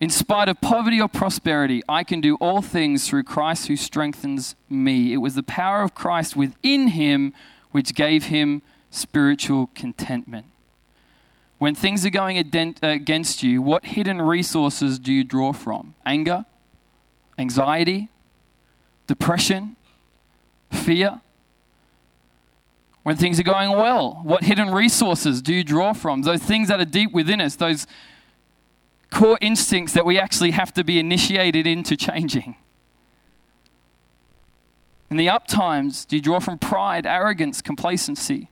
In 0.00 0.10
spite 0.10 0.48
of 0.48 0.60
poverty 0.60 1.00
or 1.00 1.08
prosperity, 1.08 1.82
I 1.88 2.04
can 2.04 2.20
do 2.20 2.36
all 2.36 2.62
things 2.62 3.06
through 3.06 3.24
Christ 3.24 3.68
who 3.68 3.76
strengthens 3.76 4.56
me. 4.68 5.12
It 5.12 5.18
was 5.18 5.34
the 5.34 5.42
power 5.42 5.82
of 5.82 5.94
Christ 5.94 6.34
within 6.34 6.88
him 6.88 7.34
which 7.70 7.94
gave 7.94 8.24
him 8.24 8.62
spiritual 8.90 9.70
contentment. 9.74 10.46
When 11.58 11.74
things 11.74 12.06
are 12.06 12.10
going 12.10 12.38
against 12.38 13.42
you, 13.42 13.60
what 13.60 13.84
hidden 13.84 14.22
resources 14.22 14.98
do 14.98 15.12
you 15.12 15.22
draw 15.22 15.52
from? 15.52 15.94
Anger? 16.06 16.46
anxiety, 17.40 18.08
depression, 19.06 19.76
fear. 20.70 21.20
When 23.02 23.16
things 23.16 23.40
are 23.40 23.44
going 23.44 23.70
well, 23.70 24.20
what 24.22 24.44
hidden 24.44 24.70
resources 24.70 25.40
do 25.40 25.54
you 25.54 25.64
draw 25.64 25.94
from? 25.94 26.22
Those 26.22 26.42
things 26.42 26.68
that 26.68 26.80
are 26.80 26.84
deep 26.84 27.12
within 27.12 27.40
us, 27.40 27.56
those 27.56 27.86
core 29.10 29.38
instincts 29.40 29.92
that 29.94 30.04
we 30.04 30.18
actually 30.18 30.50
have 30.52 30.72
to 30.74 30.84
be 30.84 30.98
initiated 30.98 31.66
into 31.66 31.96
changing. 31.96 32.56
In 35.10 35.16
the 35.16 35.28
up 35.28 35.48
times, 35.48 36.04
do 36.04 36.16
you 36.16 36.22
draw 36.22 36.38
from 36.38 36.58
pride, 36.58 37.06
arrogance, 37.06 37.60
complacency? 37.60 38.49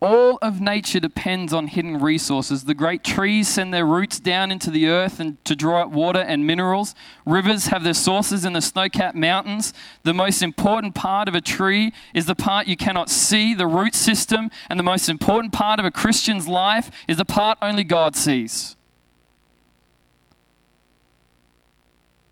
All 0.00 0.38
of 0.42 0.60
nature 0.60 1.00
depends 1.00 1.54
on 1.54 1.68
hidden 1.68 1.98
resources. 1.98 2.64
The 2.64 2.74
great 2.74 3.02
trees 3.02 3.48
send 3.48 3.72
their 3.72 3.86
roots 3.86 4.20
down 4.20 4.52
into 4.52 4.70
the 4.70 4.88
earth 4.88 5.18
and 5.20 5.42
to 5.46 5.56
draw 5.56 5.82
up 5.82 5.90
water 5.90 6.20
and 6.20 6.46
minerals. 6.46 6.94
Rivers 7.24 7.68
have 7.68 7.82
their 7.82 7.94
sources 7.94 8.44
in 8.44 8.52
the 8.52 8.60
snow 8.60 8.90
capped 8.90 9.16
mountains. 9.16 9.72
The 10.02 10.12
most 10.12 10.42
important 10.42 10.94
part 10.94 11.28
of 11.28 11.34
a 11.34 11.40
tree 11.40 11.94
is 12.12 12.26
the 12.26 12.34
part 12.34 12.66
you 12.66 12.76
cannot 12.76 13.08
see, 13.08 13.54
the 13.54 13.66
root 13.66 13.94
system. 13.94 14.50
And 14.68 14.78
the 14.78 14.84
most 14.84 15.08
important 15.08 15.54
part 15.54 15.80
of 15.80 15.86
a 15.86 15.90
Christian's 15.90 16.46
life 16.46 16.90
is 17.08 17.16
the 17.16 17.24
part 17.24 17.56
only 17.62 17.82
God 17.82 18.16
sees. 18.16 18.76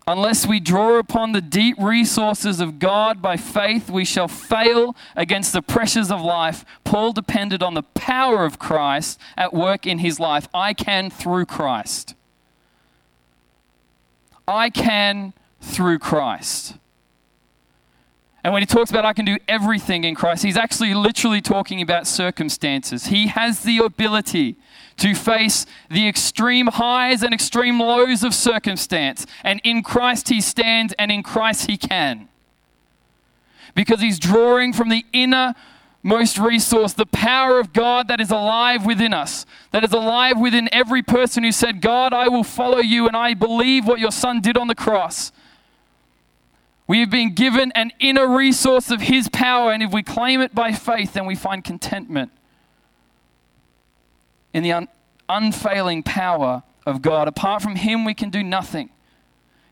Unless 0.07 0.45
we 0.45 0.59
draw 0.59 0.99
upon 0.99 1.31
the 1.31 1.41
deep 1.41 1.77
resources 1.79 2.59
of 2.59 2.77
God 2.77 3.23
by 3.23 3.37
faith, 3.37 3.89
we 3.89 4.05
shall 4.05 4.27
fail 4.27 4.95
against 5.15 5.51
the 5.51 5.63
pressures 5.63 6.11
of 6.11 6.21
life. 6.21 6.63
Paul 6.83 7.11
depended 7.11 7.63
on 7.63 7.73
the 7.73 7.81
power 7.81 8.45
of 8.45 8.59
Christ 8.59 9.19
at 9.35 9.51
work 9.51 9.87
in 9.87 9.99
his 9.99 10.19
life. 10.19 10.47
I 10.53 10.73
can 10.73 11.09
through 11.09 11.47
Christ. 11.47 12.13
I 14.47 14.69
can 14.69 15.33
through 15.59 15.97
Christ. 15.97 16.75
And 18.43 18.53
when 18.53 18.61
he 18.61 18.67
talks 18.67 18.91
about 18.91 19.05
I 19.05 19.13
can 19.13 19.25
do 19.25 19.39
everything 19.47 20.03
in 20.03 20.13
Christ, 20.13 20.43
he's 20.43 20.55
actually 20.55 20.93
literally 20.93 21.41
talking 21.41 21.81
about 21.81 22.05
circumstances. 22.05 23.07
He 23.07 23.25
has 23.25 23.63
the 23.63 23.79
ability 23.79 24.55
to 24.97 25.13
face 25.13 25.65
the 25.89 26.07
extreme 26.07 26.67
highs 26.67 27.21
and 27.23 27.33
extreme 27.33 27.79
lows 27.79 28.23
of 28.23 28.33
circumstance. 28.33 29.25
And 29.43 29.59
in 29.63 29.83
Christ 29.83 30.29
he 30.29 30.41
stands, 30.41 30.93
and 30.97 31.11
in 31.11 31.23
Christ 31.23 31.69
he 31.69 31.77
can. 31.77 32.29
Because 33.73 33.99
he's 33.99 34.19
drawing 34.19 34.71
from 34.71 34.89
the 34.89 35.05
inner 35.11 35.53
most 36.01 36.37
resource, 36.37 36.93
the 36.93 37.07
power 37.07 37.59
of 37.59 37.73
God 37.73 38.07
that 38.09 38.21
is 38.21 38.29
alive 38.29 38.85
within 38.85 39.11
us, 39.11 39.45
that 39.71 39.83
is 39.83 39.91
alive 39.91 40.39
within 40.39 40.69
every 40.71 41.01
person 41.01 41.43
who 41.43 41.51
said, 41.51 41.81
God, 41.81 42.13
I 42.13 42.27
will 42.27 42.43
follow 42.43 42.77
you 42.77 43.07
and 43.07 43.17
I 43.17 43.33
believe 43.33 43.87
what 43.87 43.99
your 43.99 44.11
son 44.11 44.39
did 44.39 44.55
on 44.55 44.67
the 44.67 44.75
cross. 44.75 45.31
We 46.87 46.99
have 46.99 47.09
been 47.09 47.33
given 47.33 47.71
an 47.71 47.91
inner 47.99 48.27
resource 48.27 48.91
of 48.91 49.01
His 49.01 49.27
power, 49.29 49.71
and 49.71 49.81
if 49.81 49.91
we 49.91 50.03
claim 50.03 50.41
it 50.41 50.53
by 50.53 50.71
faith, 50.71 51.13
then 51.13 51.25
we 51.25 51.33
find 51.33 51.63
contentment 51.63 52.31
in 54.55 54.63
the 54.63 54.71
un- 54.71 54.87
unfailing 55.27 56.01
power 56.01 56.63
of 56.85 57.01
God. 57.01 57.27
Apart 57.27 57.61
from 57.61 57.75
Him, 57.75 58.05
we 58.05 58.13
can 58.13 58.29
do 58.29 58.41
nothing. 58.41 58.89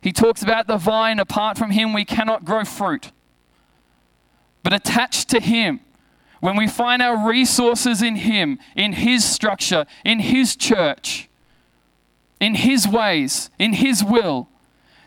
He 0.01 0.11
talks 0.11 0.43
about 0.43 0.67
the 0.67 0.75
vine, 0.75 1.19
apart 1.19 1.57
from 1.57 1.71
Him, 1.71 1.93
we 1.93 2.03
cannot 2.03 2.43
grow 2.43 2.65
fruit. 2.65 3.13
But 4.61 4.73
attached 4.73 5.29
to 5.29 5.39
Him, 5.39 5.79
when 6.41 6.57
we 6.57 6.67
find 6.67 7.01
our 7.01 7.25
resources 7.25 8.01
in 8.01 8.17
Him, 8.17 8.59
in 8.75 8.91
His 8.91 9.23
structure, 9.23 9.85
in 10.03 10.19
His 10.19 10.53
church, 10.57 11.29
in 12.41 12.55
His 12.55 12.85
ways, 12.85 13.49
in 13.57 13.71
His 13.71 14.03
will, 14.03 14.49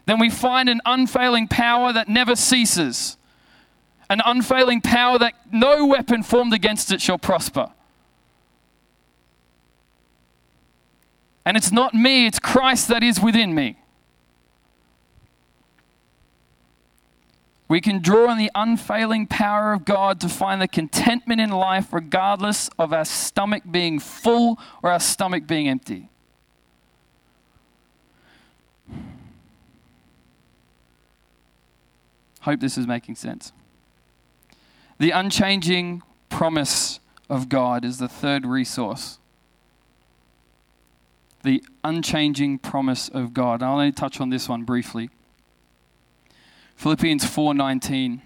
then 0.06 0.18
we 0.18 0.30
find 0.30 0.70
an 0.70 0.80
unfailing 0.86 1.48
power 1.48 1.92
that 1.92 2.08
never 2.08 2.34
ceases, 2.34 3.18
an 4.08 4.22
unfailing 4.24 4.80
power 4.80 5.18
that 5.18 5.34
no 5.52 5.84
weapon 5.84 6.22
formed 6.22 6.54
against 6.54 6.90
it 6.92 7.02
shall 7.02 7.18
prosper. 7.18 7.72
And 11.46 11.56
it's 11.56 11.70
not 11.70 11.94
me, 11.94 12.26
it's 12.26 12.40
Christ 12.40 12.88
that 12.88 13.04
is 13.04 13.20
within 13.20 13.54
me. 13.54 13.78
We 17.68 17.80
can 17.80 18.00
draw 18.00 18.30
on 18.30 18.38
the 18.38 18.50
unfailing 18.54 19.28
power 19.28 19.72
of 19.72 19.84
God 19.84 20.20
to 20.20 20.28
find 20.28 20.60
the 20.60 20.66
contentment 20.66 21.40
in 21.40 21.50
life, 21.50 21.92
regardless 21.92 22.68
of 22.78 22.92
our 22.92 23.04
stomach 23.04 23.62
being 23.70 24.00
full 24.00 24.58
or 24.82 24.90
our 24.90 25.00
stomach 25.00 25.46
being 25.46 25.68
empty. 25.68 26.08
Hope 32.40 32.60
this 32.60 32.76
is 32.76 32.88
making 32.88 33.14
sense. 33.14 33.52
The 34.98 35.12
unchanging 35.12 36.02
promise 36.28 36.98
of 37.28 37.48
God 37.48 37.84
is 37.84 37.98
the 37.98 38.08
third 38.08 38.46
resource. 38.46 39.18
The 41.46 41.62
unchanging 41.84 42.58
promise 42.58 43.08
of 43.08 43.32
God. 43.32 43.62
I'll 43.62 43.74
only 43.74 43.92
touch 43.92 44.20
on 44.20 44.30
this 44.30 44.48
one 44.48 44.64
briefly. 44.64 45.10
Philippians 46.74 47.24
4:19. 47.24 48.20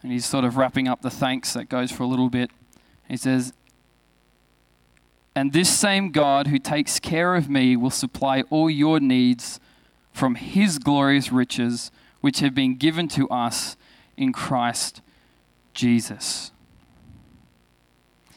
And 0.00 0.12
he's 0.12 0.24
sort 0.24 0.44
of 0.44 0.56
wrapping 0.56 0.86
up 0.86 1.02
the 1.02 1.10
thanks 1.10 1.52
that 1.54 1.68
goes 1.68 1.90
for 1.90 2.04
a 2.04 2.06
little 2.06 2.30
bit. 2.30 2.52
He 3.08 3.16
says, 3.16 3.52
"And 5.34 5.52
this 5.52 5.68
same 5.68 6.12
God 6.12 6.46
who 6.46 6.60
takes 6.60 7.00
care 7.00 7.34
of 7.34 7.50
me 7.50 7.74
will 7.74 7.90
supply 7.90 8.42
all 8.50 8.70
your 8.70 9.00
needs 9.00 9.58
from 10.12 10.36
his 10.36 10.78
glorious 10.78 11.32
riches 11.32 11.90
which 12.20 12.38
have 12.38 12.54
been 12.54 12.76
given 12.76 13.08
to 13.08 13.28
us 13.30 13.76
in 14.16 14.32
Christ 14.32 15.02
Jesus." 15.74 16.52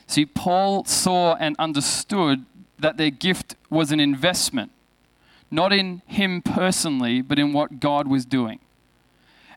See, 0.07 0.25
Paul 0.25 0.85
saw 0.85 1.35
and 1.35 1.55
understood 1.59 2.47
that 2.83 2.97
their 2.97 3.09
gift 3.09 3.55
was 3.69 3.91
an 3.91 3.99
investment, 3.99 4.71
not 5.49 5.73
in 5.73 6.01
him 6.05 6.41
personally, 6.41 7.21
but 7.21 7.39
in 7.39 7.53
what 7.53 7.79
God 7.79 8.07
was 8.07 8.25
doing. 8.25 8.59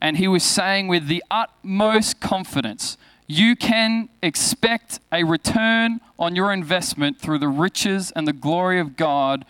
And 0.00 0.16
he 0.16 0.28
was 0.28 0.42
saying 0.42 0.88
with 0.88 1.08
the 1.08 1.22
utmost 1.30 2.20
confidence, 2.20 2.96
you 3.26 3.56
can 3.56 4.08
expect 4.22 5.00
a 5.12 5.24
return 5.24 6.00
on 6.18 6.36
your 6.36 6.52
investment 6.52 7.20
through 7.20 7.40
the 7.40 7.48
riches 7.48 8.12
and 8.14 8.28
the 8.28 8.32
glory 8.32 8.78
of 8.78 8.96
God, 8.96 9.44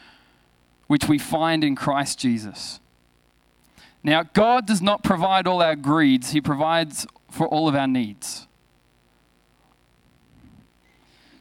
which 0.87 1.07
we 1.07 1.19
find 1.19 1.63
in 1.63 1.77
Christ 1.77 2.19
Jesus. 2.19 2.81
Now, 4.03 4.23
God 4.23 4.67
does 4.67 4.81
not 4.81 5.05
provide 5.05 5.47
all 5.47 5.61
our 5.61 5.77
greeds, 5.77 6.31
He 6.31 6.41
provides 6.41 7.07
for 7.31 7.47
all 7.47 7.69
of 7.69 7.75
our 7.75 7.89
needs. 7.89 8.47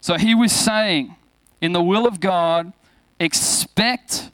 So 0.02 0.17
He 0.17 0.36
was 0.36 0.52
saying, 0.52 1.15
in 1.65 1.73
the 1.73 1.82
will 1.82 2.06
of 2.06 2.19
God, 2.19 2.71
expect 3.19 4.30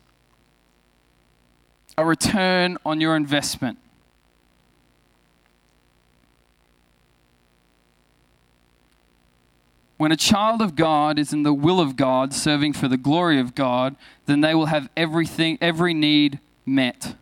a 1.97 2.05
return 2.05 2.77
on 2.85 2.99
your 2.99 3.15
investment. 3.15 3.77
When 9.97 10.11
a 10.11 10.17
child 10.17 10.61
of 10.61 10.75
God 10.75 11.19
is 11.19 11.31
in 11.31 11.43
the 11.43 11.53
will 11.53 11.79
of 11.79 11.95
God, 11.95 12.33
serving 12.33 12.73
for 12.73 12.87
the 12.87 12.97
glory 12.97 13.39
of 13.39 13.55
God, 13.55 13.95
then 14.25 14.41
they 14.41 14.53
will 14.53 14.65
have 14.65 14.89
everything, 14.97 15.57
every 15.61 15.93
need 15.93 16.39
met. 16.65 17.15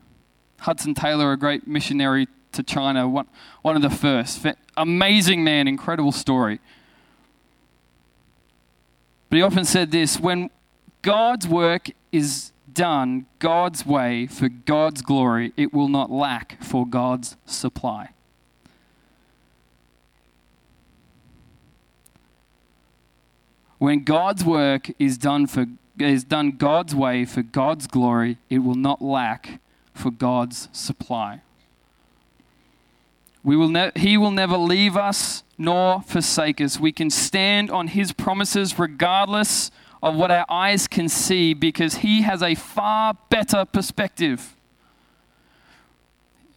Hudson 0.60 0.94
Taylor, 0.94 1.34
a 1.34 1.38
great 1.38 1.68
missionary 1.68 2.28
to 2.54 2.64
China, 2.64 3.08
one, 3.08 3.28
one 3.62 3.76
of 3.76 3.82
the 3.82 3.90
first. 3.90 4.46
Amazing 4.78 5.44
man, 5.44 5.68
incredible 5.68 6.14
story. 6.14 6.60
But 9.30 9.38
he 9.38 9.42
often 9.42 9.66
said 9.66 9.92
this 9.92 10.20
when 10.20 10.50
God's 11.02 11.48
work 11.48 11.92
is 12.12 12.52
done 12.74 13.26
God's 13.40 13.86
way 13.86 14.28
for 14.28 14.50
God's 14.50 15.02
glory, 15.02 15.54
it 15.58 15.74
will 15.74 15.88
not 15.88 16.12
lack 16.12 16.64
for 16.64 16.88
God's 16.88 17.36
supply. 17.46 18.10
When 23.78 24.04
God's 24.04 24.44
work 24.44 24.92
is 25.00 25.18
done 25.18 25.48
for 25.48 25.66
is 26.00 26.24
done 26.24 26.52
God's 26.52 26.96
way 26.96 27.26
for 27.26 27.42
God's 27.42 27.86
glory, 27.88 28.38
it 28.50 28.60
will 28.60 28.76
not 28.76 29.02
lack 29.02 29.60
for 29.94 30.12
God's 30.12 30.70
supply. 30.72 31.42
We 33.44 33.58
will 33.58 33.70
ne- 33.70 33.92
he 33.96 34.18
will 34.18 34.32
never 34.32 34.58
leave 34.58 34.96
us 34.96 35.44
nor 35.60 36.02
forsake 36.02 36.62
us. 36.62 36.80
We 36.80 36.94
can 36.94 37.10
stand 37.10 37.70
on 37.70 37.90
his 37.90 38.14
promises 38.14 38.80
regardless 38.80 39.70
of 40.02 40.16
what 40.16 40.32
our 40.32 40.46
eyes 40.50 40.88
can 40.88 41.10
see 41.10 41.54
because 41.54 41.96
he 41.96 42.22
has 42.22 42.42
a 42.42 42.56
far 42.56 43.18
better 43.30 43.66
perspective. 43.66 44.56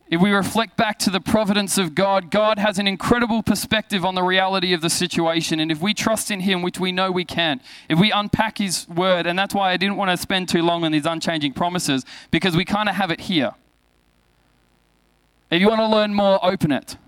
If 0.09 0.21
we 0.21 0.31
reflect 0.31 0.77
back 0.77 0.99
to 1.01 1.11
the 1.11 1.21
providence 1.21 1.79
of 1.79 1.95
God, 1.95 2.31
God 2.31 2.59
has 2.59 2.79
an 2.79 2.87
incredible 2.87 3.43
perspective 3.43 4.05
on 4.05 4.15
the 4.15 4.23
reality 4.23 4.75
of 4.75 4.83
the 4.83 4.91
situation. 4.91 5.59
And 5.59 5.73
if 5.73 5.81
we 5.81 5.95
trust 5.95 6.31
in 6.31 6.41
Him, 6.41 6.61
which 6.61 6.79
we 6.79 6.93
know 6.93 7.11
we 7.11 7.25
can, 7.25 7.63
if 7.89 7.99
we 7.99 8.13
unpack 8.13 8.59
His 8.59 8.87
word, 8.91 9.27
and 9.27 9.39
that's 9.39 9.55
why 9.55 9.73
I 9.73 9.79
didn't 9.79 9.97
want 9.97 10.11
to 10.11 10.19
spend 10.19 10.51
too 10.51 10.61
long 10.61 10.85
on 10.85 10.93
these 10.93 11.07
unchanging 11.07 11.55
promises, 11.55 12.05
because 12.31 12.55
we 12.55 12.67
kind 12.67 12.91
of 12.91 12.97
have 12.97 13.11
it 13.11 13.21
here. 13.21 13.55
If 15.51 15.63
you 15.63 15.69
want 15.69 15.81
to 15.81 15.89
learn 15.89 16.13
more, 16.13 16.39
open 16.45 16.73
it. 16.73 16.99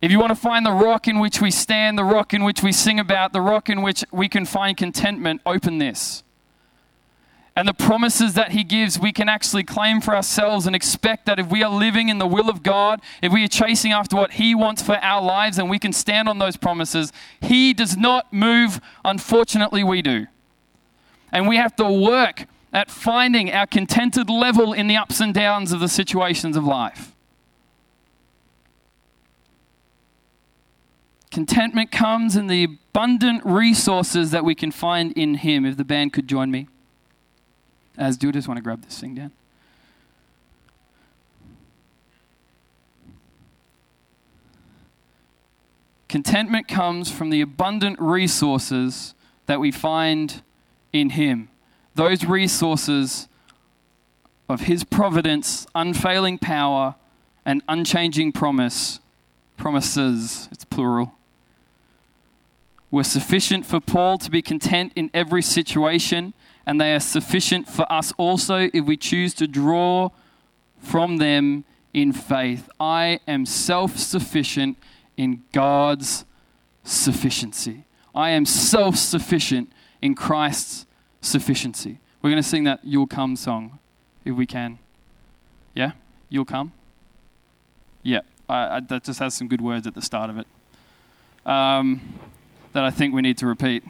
If 0.00 0.10
you 0.10 0.18
want 0.18 0.30
to 0.30 0.36
find 0.36 0.64
the 0.64 0.72
rock 0.72 1.08
in 1.08 1.18
which 1.18 1.40
we 1.40 1.50
stand, 1.50 1.98
the 1.98 2.04
rock 2.04 2.32
in 2.32 2.44
which 2.44 2.62
we 2.62 2.72
sing 2.72 3.00
about, 3.00 3.32
the 3.32 3.40
rock 3.40 3.68
in 3.68 3.82
which 3.82 4.04
we 4.12 4.28
can 4.28 4.44
find 4.44 4.76
contentment, 4.76 5.40
open 5.44 5.78
this 5.78 6.22
and 7.58 7.66
the 7.66 7.74
promises 7.74 8.34
that 8.34 8.52
He 8.52 8.62
gives, 8.62 9.00
we 9.00 9.10
can 9.10 9.28
actually 9.28 9.64
claim 9.64 10.00
for 10.00 10.14
ourselves 10.14 10.68
and 10.68 10.76
expect 10.76 11.26
that 11.26 11.40
if 11.40 11.50
we 11.50 11.64
are 11.64 11.76
living 11.76 12.08
in 12.08 12.18
the 12.18 12.26
will 12.26 12.48
of 12.48 12.62
God, 12.62 13.00
if 13.20 13.32
we 13.32 13.44
are 13.44 13.48
chasing 13.48 13.90
after 13.90 14.14
what 14.14 14.34
He 14.34 14.54
wants 14.54 14.80
for 14.80 14.94
our 14.94 15.20
lives, 15.20 15.58
and 15.58 15.68
we 15.68 15.80
can 15.80 15.92
stand 15.92 16.28
on 16.28 16.38
those 16.38 16.56
promises, 16.56 17.12
He 17.40 17.74
does 17.74 17.96
not 17.96 18.32
move. 18.32 18.80
Unfortunately, 19.04 19.82
we 19.82 20.02
do. 20.02 20.28
And 21.32 21.48
we 21.48 21.56
have 21.56 21.74
to 21.76 21.90
work 21.90 22.46
at 22.72 22.92
finding 22.92 23.52
our 23.52 23.66
contented 23.66 24.30
level 24.30 24.72
in 24.72 24.86
the 24.86 24.96
ups 24.96 25.18
and 25.20 25.34
downs 25.34 25.72
of 25.72 25.80
the 25.80 25.88
situations 25.88 26.56
of 26.56 26.62
life. 26.62 27.12
Contentment 31.30 31.92
comes 31.92 32.36
in 32.36 32.46
the 32.46 32.64
abundant 32.64 33.44
resources 33.44 34.30
that 34.30 34.44
we 34.44 34.54
can 34.54 34.70
find 34.70 35.12
in 35.12 35.34
Him. 35.34 35.64
If 35.64 35.76
the 35.76 35.84
band 35.84 36.12
could 36.12 36.26
join 36.26 36.50
me 36.50 36.68
as 37.98 38.16
do 38.16 38.30
just 38.30 38.48
want 38.48 38.56
to 38.56 38.62
grab 38.62 38.82
this 38.82 38.98
thing 38.98 39.14
down. 39.14 39.32
Contentment 46.08 46.68
comes 46.68 47.10
from 47.10 47.28
the 47.28 47.42
abundant 47.42 48.00
resources 48.00 49.14
that 49.44 49.60
we 49.60 49.70
find 49.70 50.42
in 50.92 51.10
Him. 51.10 51.50
Those 51.94 52.24
resources 52.24 53.28
of 54.48 54.62
His 54.62 54.84
providence, 54.84 55.66
unfailing 55.74 56.38
power, 56.38 56.94
and 57.44 57.62
unchanging 57.68 58.32
promise, 58.32 59.00
promises, 59.58 60.48
it's 60.50 60.64
plural, 60.64 61.12
were 62.90 63.04
sufficient 63.04 63.66
for 63.66 63.80
Paul 63.80 64.18
to 64.18 64.30
be 64.30 64.42
content 64.42 64.92
in 64.96 65.10
every 65.12 65.42
situation 65.42 66.32
and 66.66 66.80
they 66.80 66.94
are 66.94 67.00
sufficient 67.00 67.68
for 67.68 67.90
us 67.90 68.12
also 68.18 68.68
if 68.72 68.84
we 68.84 68.96
choose 68.96 69.34
to 69.34 69.46
draw 69.46 70.10
from 70.78 71.16
them 71.18 71.64
in 71.92 72.12
faith. 72.12 72.68
I 72.78 73.20
am 73.26 73.46
self 73.46 73.96
sufficient 73.98 74.78
in 75.16 75.44
God's 75.52 76.24
sufficiency. 76.84 77.84
I 78.14 78.30
am 78.30 78.44
self 78.44 78.96
sufficient 78.96 79.72
in 80.00 80.14
Christ's 80.14 80.86
sufficiency. 81.20 81.98
We're 82.22 82.30
going 82.30 82.42
to 82.42 82.48
sing 82.48 82.64
that 82.64 82.80
You'll 82.82 83.06
Come 83.06 83.36
song 83.36 83.78
if 84.24 84.34
we 84.34 84.46
can. 84.46 84.78
Yeah? 85.74 85.92
You'll 86.28 86.44
come? 86.44 86.72
Yeah. 88.02 88.20
I, 88.48 88.76
I, 88.76 88.80
that 88.80 89.04
just 89.04 89.18
has 89.20 89.34
some 89.34 89.48
good 89.48 89.60
words 89.60 89.86
at 89.86 89.94
the 89.94 90.02
start 90.02 90.30
of 90.30 90.38
it 90.38 90.46
um, 91.48 92.00
that 92.72 92.84
I 92.84 92.90
think 92.90 93.14
we 93.14 93.22
need 93.22 93.38
to 93.38 93.46
repeat. 93.46 93.82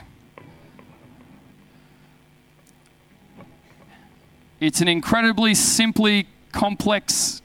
It's 4.61 4.81
an 4.81 4.89
incredibly 4.89 5.55
simply 5.55 6.27
complex 6.53 7.43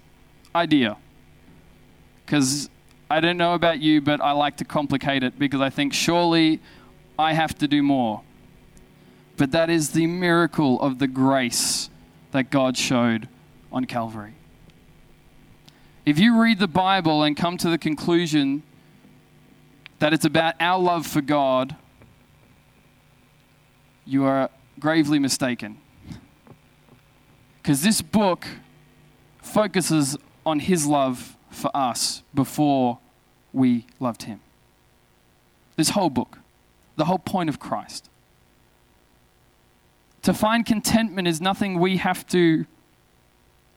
idea. 0.55 0.97
Because 2.25 2.69
I 3.09 3.19
don't 3.19 3.37
know 3.37 3.53
about 3.53 3.79
you, 3.79 4.01
but 4.01 4.21
I 4.21 4.31
like 4.31 4.57
to 4.57 4.65
complicate 4.65 5.23
it 5.23 5.37
because 5.37 5.61
I 5.61 5.69
think 5.69 5.93
surely 5.93 6.59
I 7.19 7.33
have 7.33 7.55
to 7.59 7.67
do 7.67 7.83
more. 7.83 8.21
But 9.37 9.51
that 9.51 9.69
is 9.69 9.91
the 9.91 10.07
miracle 10.07 10.81
of 10.81 10.99
the 10.99 11.07
grace 11.07 11.89
that 12.31 12.49
God 12.49 12.77
showed 12.77 13.27
on 13.71 13.85
Calvary. 13.85 14.33
If 16.05 16.19
you 16.19 16.41
read 16.41 16.59
the 16.59 16.67
Bible 16.67 17.23
and 17.23 17.37
come 17.37 17.57
to 17.57 17.69
the 17.69 17.77
conclusion 17.77 18.63
that 20.03 20.11
it's 20.11 20.25
about 20.25 20.53
our 20.59 20.77
love 20.77 21.07
for 21.07 21.21
God, 21.21 21.77
you 24.03 24.25
are 24.25 24.49
gravely 24.77 25.17
mistaken. 25.17 25.77
Because 27.61 27.83
this 27.83 28.01
book 28.01 28.45
focuses 29.41 30.17
on 30.45 30.59
his 30.59 30.85
love 30.85 31.37
for 31.49 31.71
us 31.73 32.21
before 32.35 32.99
we 33.53 33.85
loved 34.01 34.23
him. 34.23 34.41
This 35.77 35.91
whole 35.91 36.09
book, 36.09 36.39
the 36.97 37.05
whole 37.05 37.17
point 37.17 37.47
of 37.47 37.61
Christ. 37.61 38.09
To 40.23 40.33
find 40.33 40.65
contentment 40.65 41.29
is 41.29 41.39
nothing 41.39 41.79
we 41.79 41.95
have 41.95 42.27
to 42.27 42.65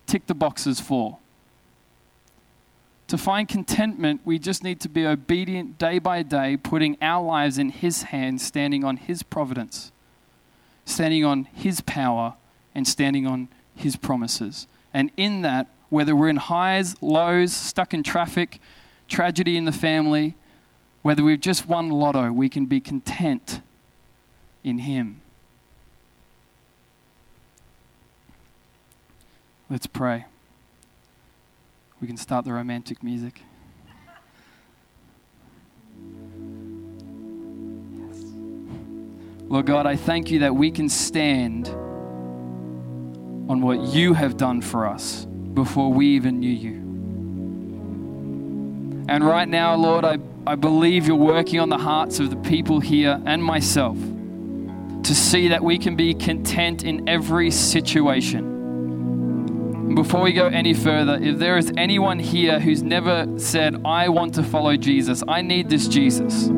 tick 0.08 0.26
the 0.26 0.34
boxes 0.34 0.80
for. 0.80 1.18
To 3.08 3.16
find 3.16 3.48
contentment, 3.48 4.20
we 4.24 4.38
just 4.38 4.64
need 4.64 4.80
to 4.80 4.88
be 4.88 5.06
obedient 5.06 5.78
day 5.78 6.00
by 6.00 6.22
day, 6.22 6.56
putting 6.56 6.96
our 7.00 7.24
lives 7.24 7.56
in 7.56 7.70
His 7.70 8.04
hands, 8.04 8.44
standing 8.44 8.82
on 8.82 8.96
His 8.96 9.22
providence, 9.22 9.92
standing 10.84 11.24
on 11.24 11.44
His 11.52 11.80
power, 11.80 12.34
and 12.74 12.86
standing 12.86 13.26
on 13.26 13.48
His 13.76 13.94
promises. 13.94 14.66
And 14.92 15.12
in 15.16 15.42
that, 15.42 15.68
whether 15.88 16.16
we're 16.16 16.28
in 16.28 16.36
highs, 16.36 17.00
lows, 17.00 17.52
stuck 17.52 17.94
in 17.94 18.02
traffic, 18.02 18.60
tragedy 19.08 19.56
in 19.56 19.66
the 19.66 19.72
family, 19.72 20.34
whether 21.02 21.22
we've 21.22 21.40
just 21.40 21.68
won 21.68 21.90
lotto, 21.90 22.32
we 22.32 22.48
can 22.48 22.66
be 22.66 22.80
content 22.80 23.60
in 24.64 24.78
Him. 24.78 25.20
Let's 29.70 29.86
pray. 29.86 30.24
We 32.00 32.06
can 32.06 32.16
start 32.18 32.44
the 32.44 32.52
romantic 32.52 33.02
music. 33.02 33.40
Lord 39.48 39.64
God, 39.64 39.86
I 39.86 39.96
thank 39.96 40.30
you 40.30 40.40
that 40.40 40.54
we 40.54 40.70
can 40.70 40.88
stand 40.88 41.68
on 43.48 43.62
what 43.62 43.80
you 43.80 44.12
have 44.12 44.36
done 44.36 44.60
for 44.60 44.86
us 44.86 45.24
before 45.54 45.90
we 45.92 46.08
even 46.08 46.40
knew 46.40 46.50
you. 46.50 46.74
And 49.08 49.24
right 49.24 49.48
now, 49.48 49.74
Lord, 49.76 50.04
I, 50.04 50.18
I 50.46 50.56
believe 50.56 51.06
you're 51.06 51.16
working 51.16 51.60
on 51.60 51.70
the 51.70 51.78
hearts 51.78 52.20
of 52.20 52.28
the 52.28 52.36
people 52.36 52.80
here 52.80 53.22
and 53.24 53.42
myself 53.42 53.96
to 55.04 55.14
see 55.14 55.48
that 55.48 55.62
we 55.62 55.78
can 55.78 55.96
be 55.96 56.12
content 56.12 56.82
in 56.82 57.08
every 57.08 57.50
situation 57.50 58.55
before 59.94 60.22
we 60.22 60.32
go 60.32 60.46
any 60.46 60.74
further, 60.74 61.18
if 61.20 61.38
there 61.38 61.56
is 61.56 61.72
anyone 61.76 62.18
here 62.18 62.58
who's 62.58 62.82
never 62.82 63.26
said, 63.38 63.80
I 63.84 64.08
want 64.08 64.34
to 64.34 64.42
follow 64.42 64.76
Jesus, 64.76 65.22
I 65.28 65.42
need 65.42 65.68
this 65.68 65.86
Jesus, 65.88 66.50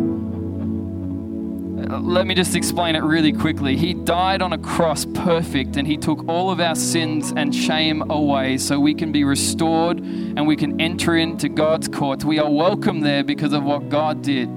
uh, 1.91 1.99
let 2.01 2.27
me 2.27 2.35
just 2.35 2.55
explain 2.55 2.97
it 2.97 3.03
really 3.03 3.33
quickly. 3.33 3.77
He 3.77 3.95
died 3.95 4.43
on 4.43 4.53
a 4.53 4.59
cross 4.59 5.05
perfect 5.05 5.77
and 5.77 5.87
he 5.87 5.97
took 5.97 6.27
all 6.29 6.51
of 6.51 6.61
our 6.61 6.75
sins 6.75 7.33
and 7.37 7.55
shame 7.55 8.11
away 8.11 8.59
so 8.59 8.81
we 8.81 8.95
can 8.95 9.13
be 9.13 9.25
restored 9.25 9.99
and 9.99 10.47
we 10.47 10.57
can 10.57 10.81
enter 10.81 11.17
into 11.17 11.49
God's 11.49 11.89
courts. 11.89 12.25
We 12.25 12.39
are 12.39 12.51
welcome 12.51 13.01
there 13.01 13.25
because 13.25 13.53
of 13.53 13.63
what 13.63 13.89
God 13.89 14.23
did. 14.23 14.49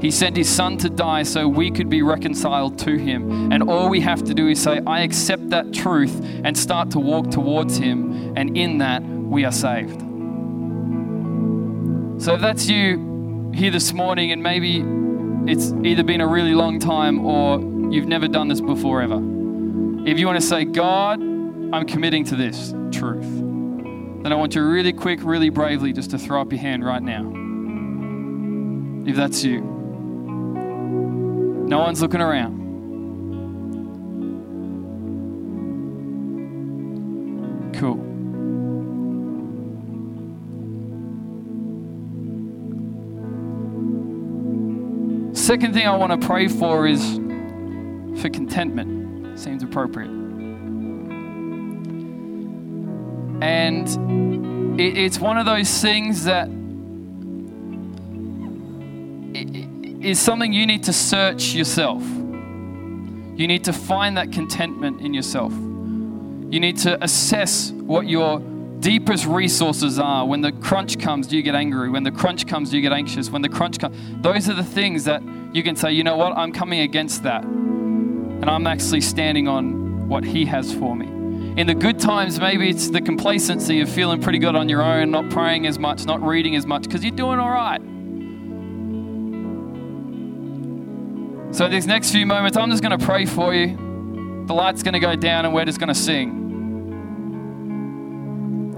He 0.00 0.10
sent 0.10 0.36
his 0.36 0.48
son 0.48 0.76
to 0.78 0.90
die 0.90 1.22
so 1.22 1.48
we 1.48 1.70
could 1.70 1.88
be 1.88 2.02
reconciled 2.02 2.78
to 2.80 2.96
him. 2.98 3.50
And 3.50 3.62
all 3.62 3.88
we 3.88 4.00
have 4.00 4.22
to 4.24 4.34
do 4.34 4.48
is 4.48 4.62
say, 4.62 4.80
I 4.86 5.00
accept 5.00 5.50
that 5.50 5.72
truth 5.72 6.20
and 6.44 6.56
start 6.56 6.90
to 6.90 6.98
walk 7.00 7.30
towards 7.30 7.78
him. 7.78 8.36
And 8.36 8.56
in 8.56 8.78
that, 8.78 9.02
we 9.02 9.44
are 9.44 9.52
saved. 9.52 10.00
So 12.22 12.34
if 12.34 12.40
that's 12.40 12.68
you 12.68 13.50
here 13.54 13.70
this 13.70 13.92
morning, 13.92 14.32
and 14.32 14.42
maybe 14.42 14.84
it's 15.50 15.72
either 15.82 16.02
been 16.02 16.20
a 16.20 16.26
really 16.26 16.54
long 16.54 16.78
time 16.78 17.24
or 17.24 17.58
you've 17.90 18.06
never 18.06 18.28
done 18.28 18.48
this 18.48 18.60
before 18.60 19.00
ever, 19.00 19.16
if 20.06 20.18
you 20.18 20.26
want 20.26 20.40
to 20.40 20.46
say, 20.46 20.64
God, 20.64 21.20
I'm 21.20 21.86
committing 21.86 22.24
to 22.26 22.36
this 22.36 22.74
truth, 22.92 23.24
then 24.22 24.32
I 24.32 24.34
want 24.34 24.54
you 24.54 24.62
really 24.62 24.92
quick, 24.92 25.20
really 25.22 25.48
bravely 25.50 25.92
just 25.92 26.10
to 26.10 26.18
throw 26.18 26.40
up 26.40 26.52
your 26.52 26.60
hand 26.60 26.84
right 26.84 27.02
now. 27.02 27.32
If 29.08 29.16
that's 29.16 29.42
you. 29.42 29.75
No 31.66 31.80
one's 31.80 32.00
looking 32.00 32.20
around. 32.20 32.64
Cool. 37.74 37.96
Second 45.34 45.74
thing 45.74 45.86
I 45.86 45.96
want 45.96 46.20
to 46.20 46.26
pray 46.26 46.48
for 46.48 46.86
is 46.86 47.02
for 48.20 48.30
contentment. 48.30 49.38
Seems 49.38 49.62
appropriate. 49.62 50.10
And 53.42 54.80
it's 54.80 55.18
one 55.18 55.36
of 55.36 55.46
those 55.46 55.80
things 55.82 56.24
that 56.24 56.48
is 60.00 60.18
something 60.20 60.52
you 60.52 60.66
need 60.66 60.84
to 60.84 60.92
search 60.92 61.54
yourself. 61.54 62.02
You 62.02 63.46
need 63.46 63.64
to 63.64 63.72
find 63.72 64.16
that 64.16 64.32
contentment 64.32 65.00
in 65.00 65.12
yourself. 65.12 65.52
You 65.52 66.60
need 66.60 66.78
to 66.78 67.02
assess 67.02 67.70
what 67.72 68.06
your 68.06 68.40
deepest 68.80 69.26
resources 69.26 69.98
are. 69.98 70.24
When 70.26 70.40
the 70.40 70.52
crunch 70.52 70.98
comes, 70.98 71.26
do 71.26 71.36
you 71.36 71.42
get 71.42 71.54
angry? 71.54 71.90
When 71.90 72.02
the 72.02 72.10
crunch 72.10 72.46
comes, 72.46 72.70
do 72.70 72.76
you 72.76 72.82
get 72.82 72.92
anxious? 72.92 73.30
When 73.30 73.42
the 73.42 73.48
crunch 73.48 73.78
comes, 73.78 73.96
those 74.22 74.48
are 74.48 74.54
the 74.54 74.64
things 74.64 75.04
that 75.04 75.22
you 75.52 75.62
can 75.62 75.76
say, 75.76 75.92
you 75.92 76.04
know 76.04 76.16
what, 76.16 76.36
I'm 76.36 76.52
coming 76.52 76.80
against 76.80 77.22
that. 77.24 77.42
And 77.44 78.44
I'm 78.44 78.66
actually 78.66 79.00
standing 79.00 79.48
on 79.48 80.08
what 80.08 80.24
He 80.24 80.46
has 80.46 80.72
for 80.72 80.94
me. 80.94 81.06
In 81.60 81.66
the 81.66 81.74
good 81.74 81.98
times, 81.98 82.38
maybe 82.38 82.68
it's 82.68 82.90
the 82.90 83.00
complacency 83.00 83.80
of 83.80 83.88
feeling 83.88 84.20
pretty 84.20 84.38
good 84.38 84.54
on 84.54 84.68
your 84.68 84.82
own, 84.82 85.10
not 85.10 85.30
praying 85.30 85.66
as 85.66 85.78
much, 85.78 86.04
not 86.04 86.22
reading 86.22 86.54
as 86.54 86.66
much, 86.66 86.82
because 86.82 87.02
you're 87.02 87.16
doing 87.16 87.38
all 87.38 87.50
right. 87.50 87.80
So, 91.56 91.68
these 91.70 91.86
next 91.86 92.10
few 92.10 92.26
moments, 92.26 92.58
I'm 92.58 92.70
just 92.70 92.82
going 92.82 92.98
to 92.98 93.02
pray 93.02 93.24
for 93.24 93.54
you. 93.54 94.44
The 94.44 94.52
light's 94.52 94.82
going 94.82 94.92
to 94.92 95.00
go 95.00 95.16
down, 95.16 95.46
and 95.46 95.54
we're 95.54 95.64
just 95.64 95.80
going 95.80 95.88
to 95.88 95.94
sing. 95.94 96.42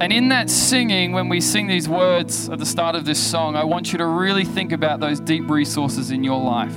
And 0.01 0.13
in 0.13 0.29
that 0.29 0.49
singing, 0.49 1.11
when 1.11 1.29
we 1.29 1.41
sing 1.41 1.67
these 1.67 1.89
words 1.89 2.49
at 2.49 2.61
the 2.61 2.65
start 2.65 2.95
of 2.95 3.05
this 3.05 3.19
song, 3.21 3.57
I 3.57 3.65
want 3.65 3.91
you 3.91 3.99
to 3.99 4.07
really 4.07 4.45
think 4.45 4.71
about 4.71 5.01
those 5.01 5.19
deep 5.19 5.51
resources 5.51 6.13
in 6.13 6.23
your 6.23 6.41
life. 6.41 6.73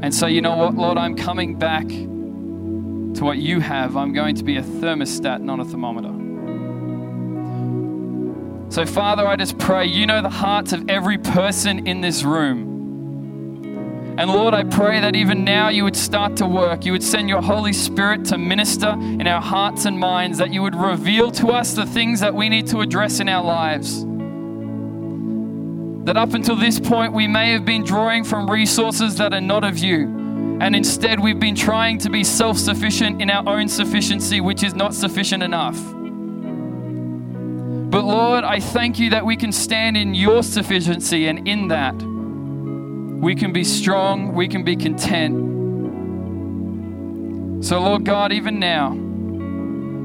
And 0.00 0.14
say, 0.14 0.30
you 0.30 0.40
know 0.40 0.56
what, 0.56 0.76
Lord, 0.76 0.96
I'm 0.96 1.14
coming 1.14 1.58
back 1.58 1.86
to 1.86 3.22
what 3.22 3.36
you 3.36 3.60
have. 3.60 3.98
I'm 3.98 4.14
going 4.14 4.36
to 4.36 4.44
be 4.44 4.56
a 4.56 4.62
thermostat, 4.62 5.42
not 5.42 5.60
a 5.60 5.64
thermometer. 5.66 6.14
So, 8.72 8.86
Father, 8.86 9.26
I 9.26 9.36
just 9.36 9.58
pray, 9.58 9.84
you 9.84 10.06
know 10.06 10.22
the 10.22 10.30
hearts 10.30 10.72
of 10.72 10.88
every 10.88 11.18
person 11.18 11.86
in 11.86 12.00
this 12.00 12.22
room. 12.22 12.75
And 14.18 14.30
Lord, 14.30 14.54
I 14.54 14.64
pray 14.64 15.00
that 15.00 15.14
even 15.14 15.44
now 15.44 15.68
you 15.68 15.84
would 15.84 15.96
start 15.96 16.36
to 16.36 16.46
work. 16.46 16.86
You 16.86 16.92
would 16.92 17.02
send 17.02 17.28
your 17.28 17.42
Holy 17.42 17.74
Spirit 17.74 18.24
to 18.26 18.38
minister 18.38 18.88
in 18.88 19.26
our 19.26 19.42
hearts 19.42 19.84
and 19.84 19.98
minds, 19.98 20.38
that 20.38 20.54
you 20.54 20.62
would 20.62 20.74
reveal 20.74 21.30
to 21.32 21.48
us 21.48 21.74
the 21.74 21.84
things 21.84 22.20
that 22.20 22.34
we 22.34 22.48
need 22.48 22.66
to 22.68 22.80
address 22.80 23.20
in 23.20 23.28
our 23.28 23.44
lives. 23.44 24.06
That 26.06 26.16
up 26.16 26.32
until 26.32 26.56
this 26.56 26.80
point, 26.80 27.12
we 27.12 27.26
may 27.26 27.52
have 27.52 27.66
been 27.66 27.84
drawing 27.84 28.24
from 28.24 28.50
resources 28.50 29.16
that 29.16 29.34
are 29.34 29.40
not 29.40 29.64
of 29.64 29.76
you. 29.78 30.04
And 30.62 30.74
instead, 30.74 31.20
we've 31.20 31.38
been 31.38 31.54
trying 31.54 31.98
to 31.98 32.08
be 32.08 32.24
self 32.24 32.56
sufficient 32.56 33.20
in 33.20 33.28
our 33.28 33.46
own 33.46 33.68
sufficiency, 33.68 34.40
which 34.40 34.62
is 34.62 34.74
not 34.74 34.94
sufficient 34.94 35.42
enough. 35.42 35.76
But 37.90 38.04
Lord, 38.04 38.44
I 38.44 38.60
thank 38.60 38.98
you 38.98 39.10
that 39.10 39.26
we 39.26 39.36
can 39.36 39.52
stand 39.52 39.98
in 39.98 40.14
your 40.14 40.42
sufficiency, 40.42 41.26
and 41.26 41.46
in 41.46 41.68
that, 41.68 41.94
we 43.20 43.34
can 43.34 43.52
be 43.52 43.64
strong, 43.64 44.34
we 44.34 44.46
can 44.46 44.62
be 44.62 44.76
content. 44.76 45.34
So, 47.64 47.80
Lord 47.80 48.04
God, 48.04 48.32
even 48.32 48.58
now, 48.60 48.94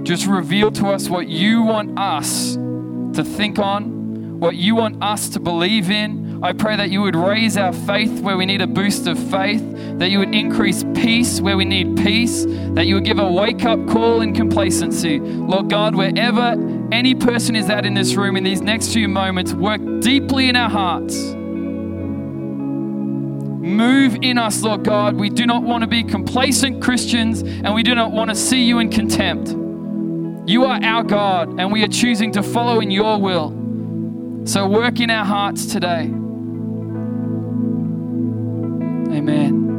just 0.03 0.25
reveal 0.25 0.71
to 0.71 0.87
us 0.87 1.09
what 1.09 1.27
you 1.27 1.61
want 1.61 1.99
us 1.99 2.55
to 2.55 3.23
think 3.23 3.59
on, 3.59 4.39
what 4.39 4.55
you 4.55 4.75
want 4.75 5.03
us 5.03 5.29
to 5.29 5.39
believe 5.39 5.91
in. 5.91 6.39
I 6.41 6.53
pray 6.53 6.77
that 6.77 6.89
you 6.89 7.01
would 7.01 7.15
raise 7.15 7.57
our 7.57 7.73
faith 7.73 8.21
where 8.21 8.37
we 8.37 8.45
need 8.45 8.61
a 8.61 8.67
boost 8.67 9.05
of 9.05 9.19
faith, 9.29 9.61
that 9.99 10.09
you 10.09 10.19
would 10.19 10.33
increase 10.33 10.85
peace 10.95 11.41
where 11.41 11.57
we 11.57 11.65
need 11.65 11.97
peace, 11.97 12.45
that 12.73 12.87
you 12.87 12.95
would 12.95 13.05
give 13.05 13.19
a 13.19 13.31
wake 13.31 13.65
up 13.65 13.85
call 13.89 14.21
in 14.21 14.33
complacency. 14.33 15.19
Lord 15.19 15.69
God, 15.69 15.93
wherever 15.93 16.55
any 16.91 17.13
person 17.13 17.55
is 17.55 17.69
at 17.69 17.85
in 17.85 17.93
this 17.93 18.15
room 18.15 18.37
in 18.37 18.43
these 18.43 18.61
next 18.61 18.93
few 18.93 19.07
moments, 19.07 19.53
work 19.53 19.81
deeply 19.99 20.47
in 20.47 20.55
our 20.55 20.69
hearts 20.69 21.35
Move 23.61 24.17
in 24.23 24.39
us, 24.39 24.63
Lord 24.63 24.83
God. 24.83 25.15
We 25.15 25.29
do 25.29 25.45
not 25.45 25.61
want 25.61 25.81
to 25.81 25.87
be 25.87 26.03
complacent 26.03 26.81
Christians 26.81 27.43
and 27.43 27.75
we 27.75 27.83
do 27.83 27.93
not 27.93 28.11
want 28.11 28.29
to 28.31 28.35
see 28.35 28.63
you 28.63 28.79
in 28.79 28.89
contempt. 28.89 29.49
You 30.49 30.65
are 30.65 30.83
our 30.83 31.03
God 31.03 31.59
and 31.59 31.71
we 31.71 31.83
are 31.83 31.87
choosing 31.87 32.31
to 32.31 32.41
follow 32.41 32.79
in 32.79 32.89
your 32.89 33.21
will. 33.21 33.51
So 34.45 34.67
work 34.67 34.99
in 34.99 35.11
our 35.11 35.25
hearts 35.25 35.67
today. 35.67 36.05
Amen. 39.15 39.70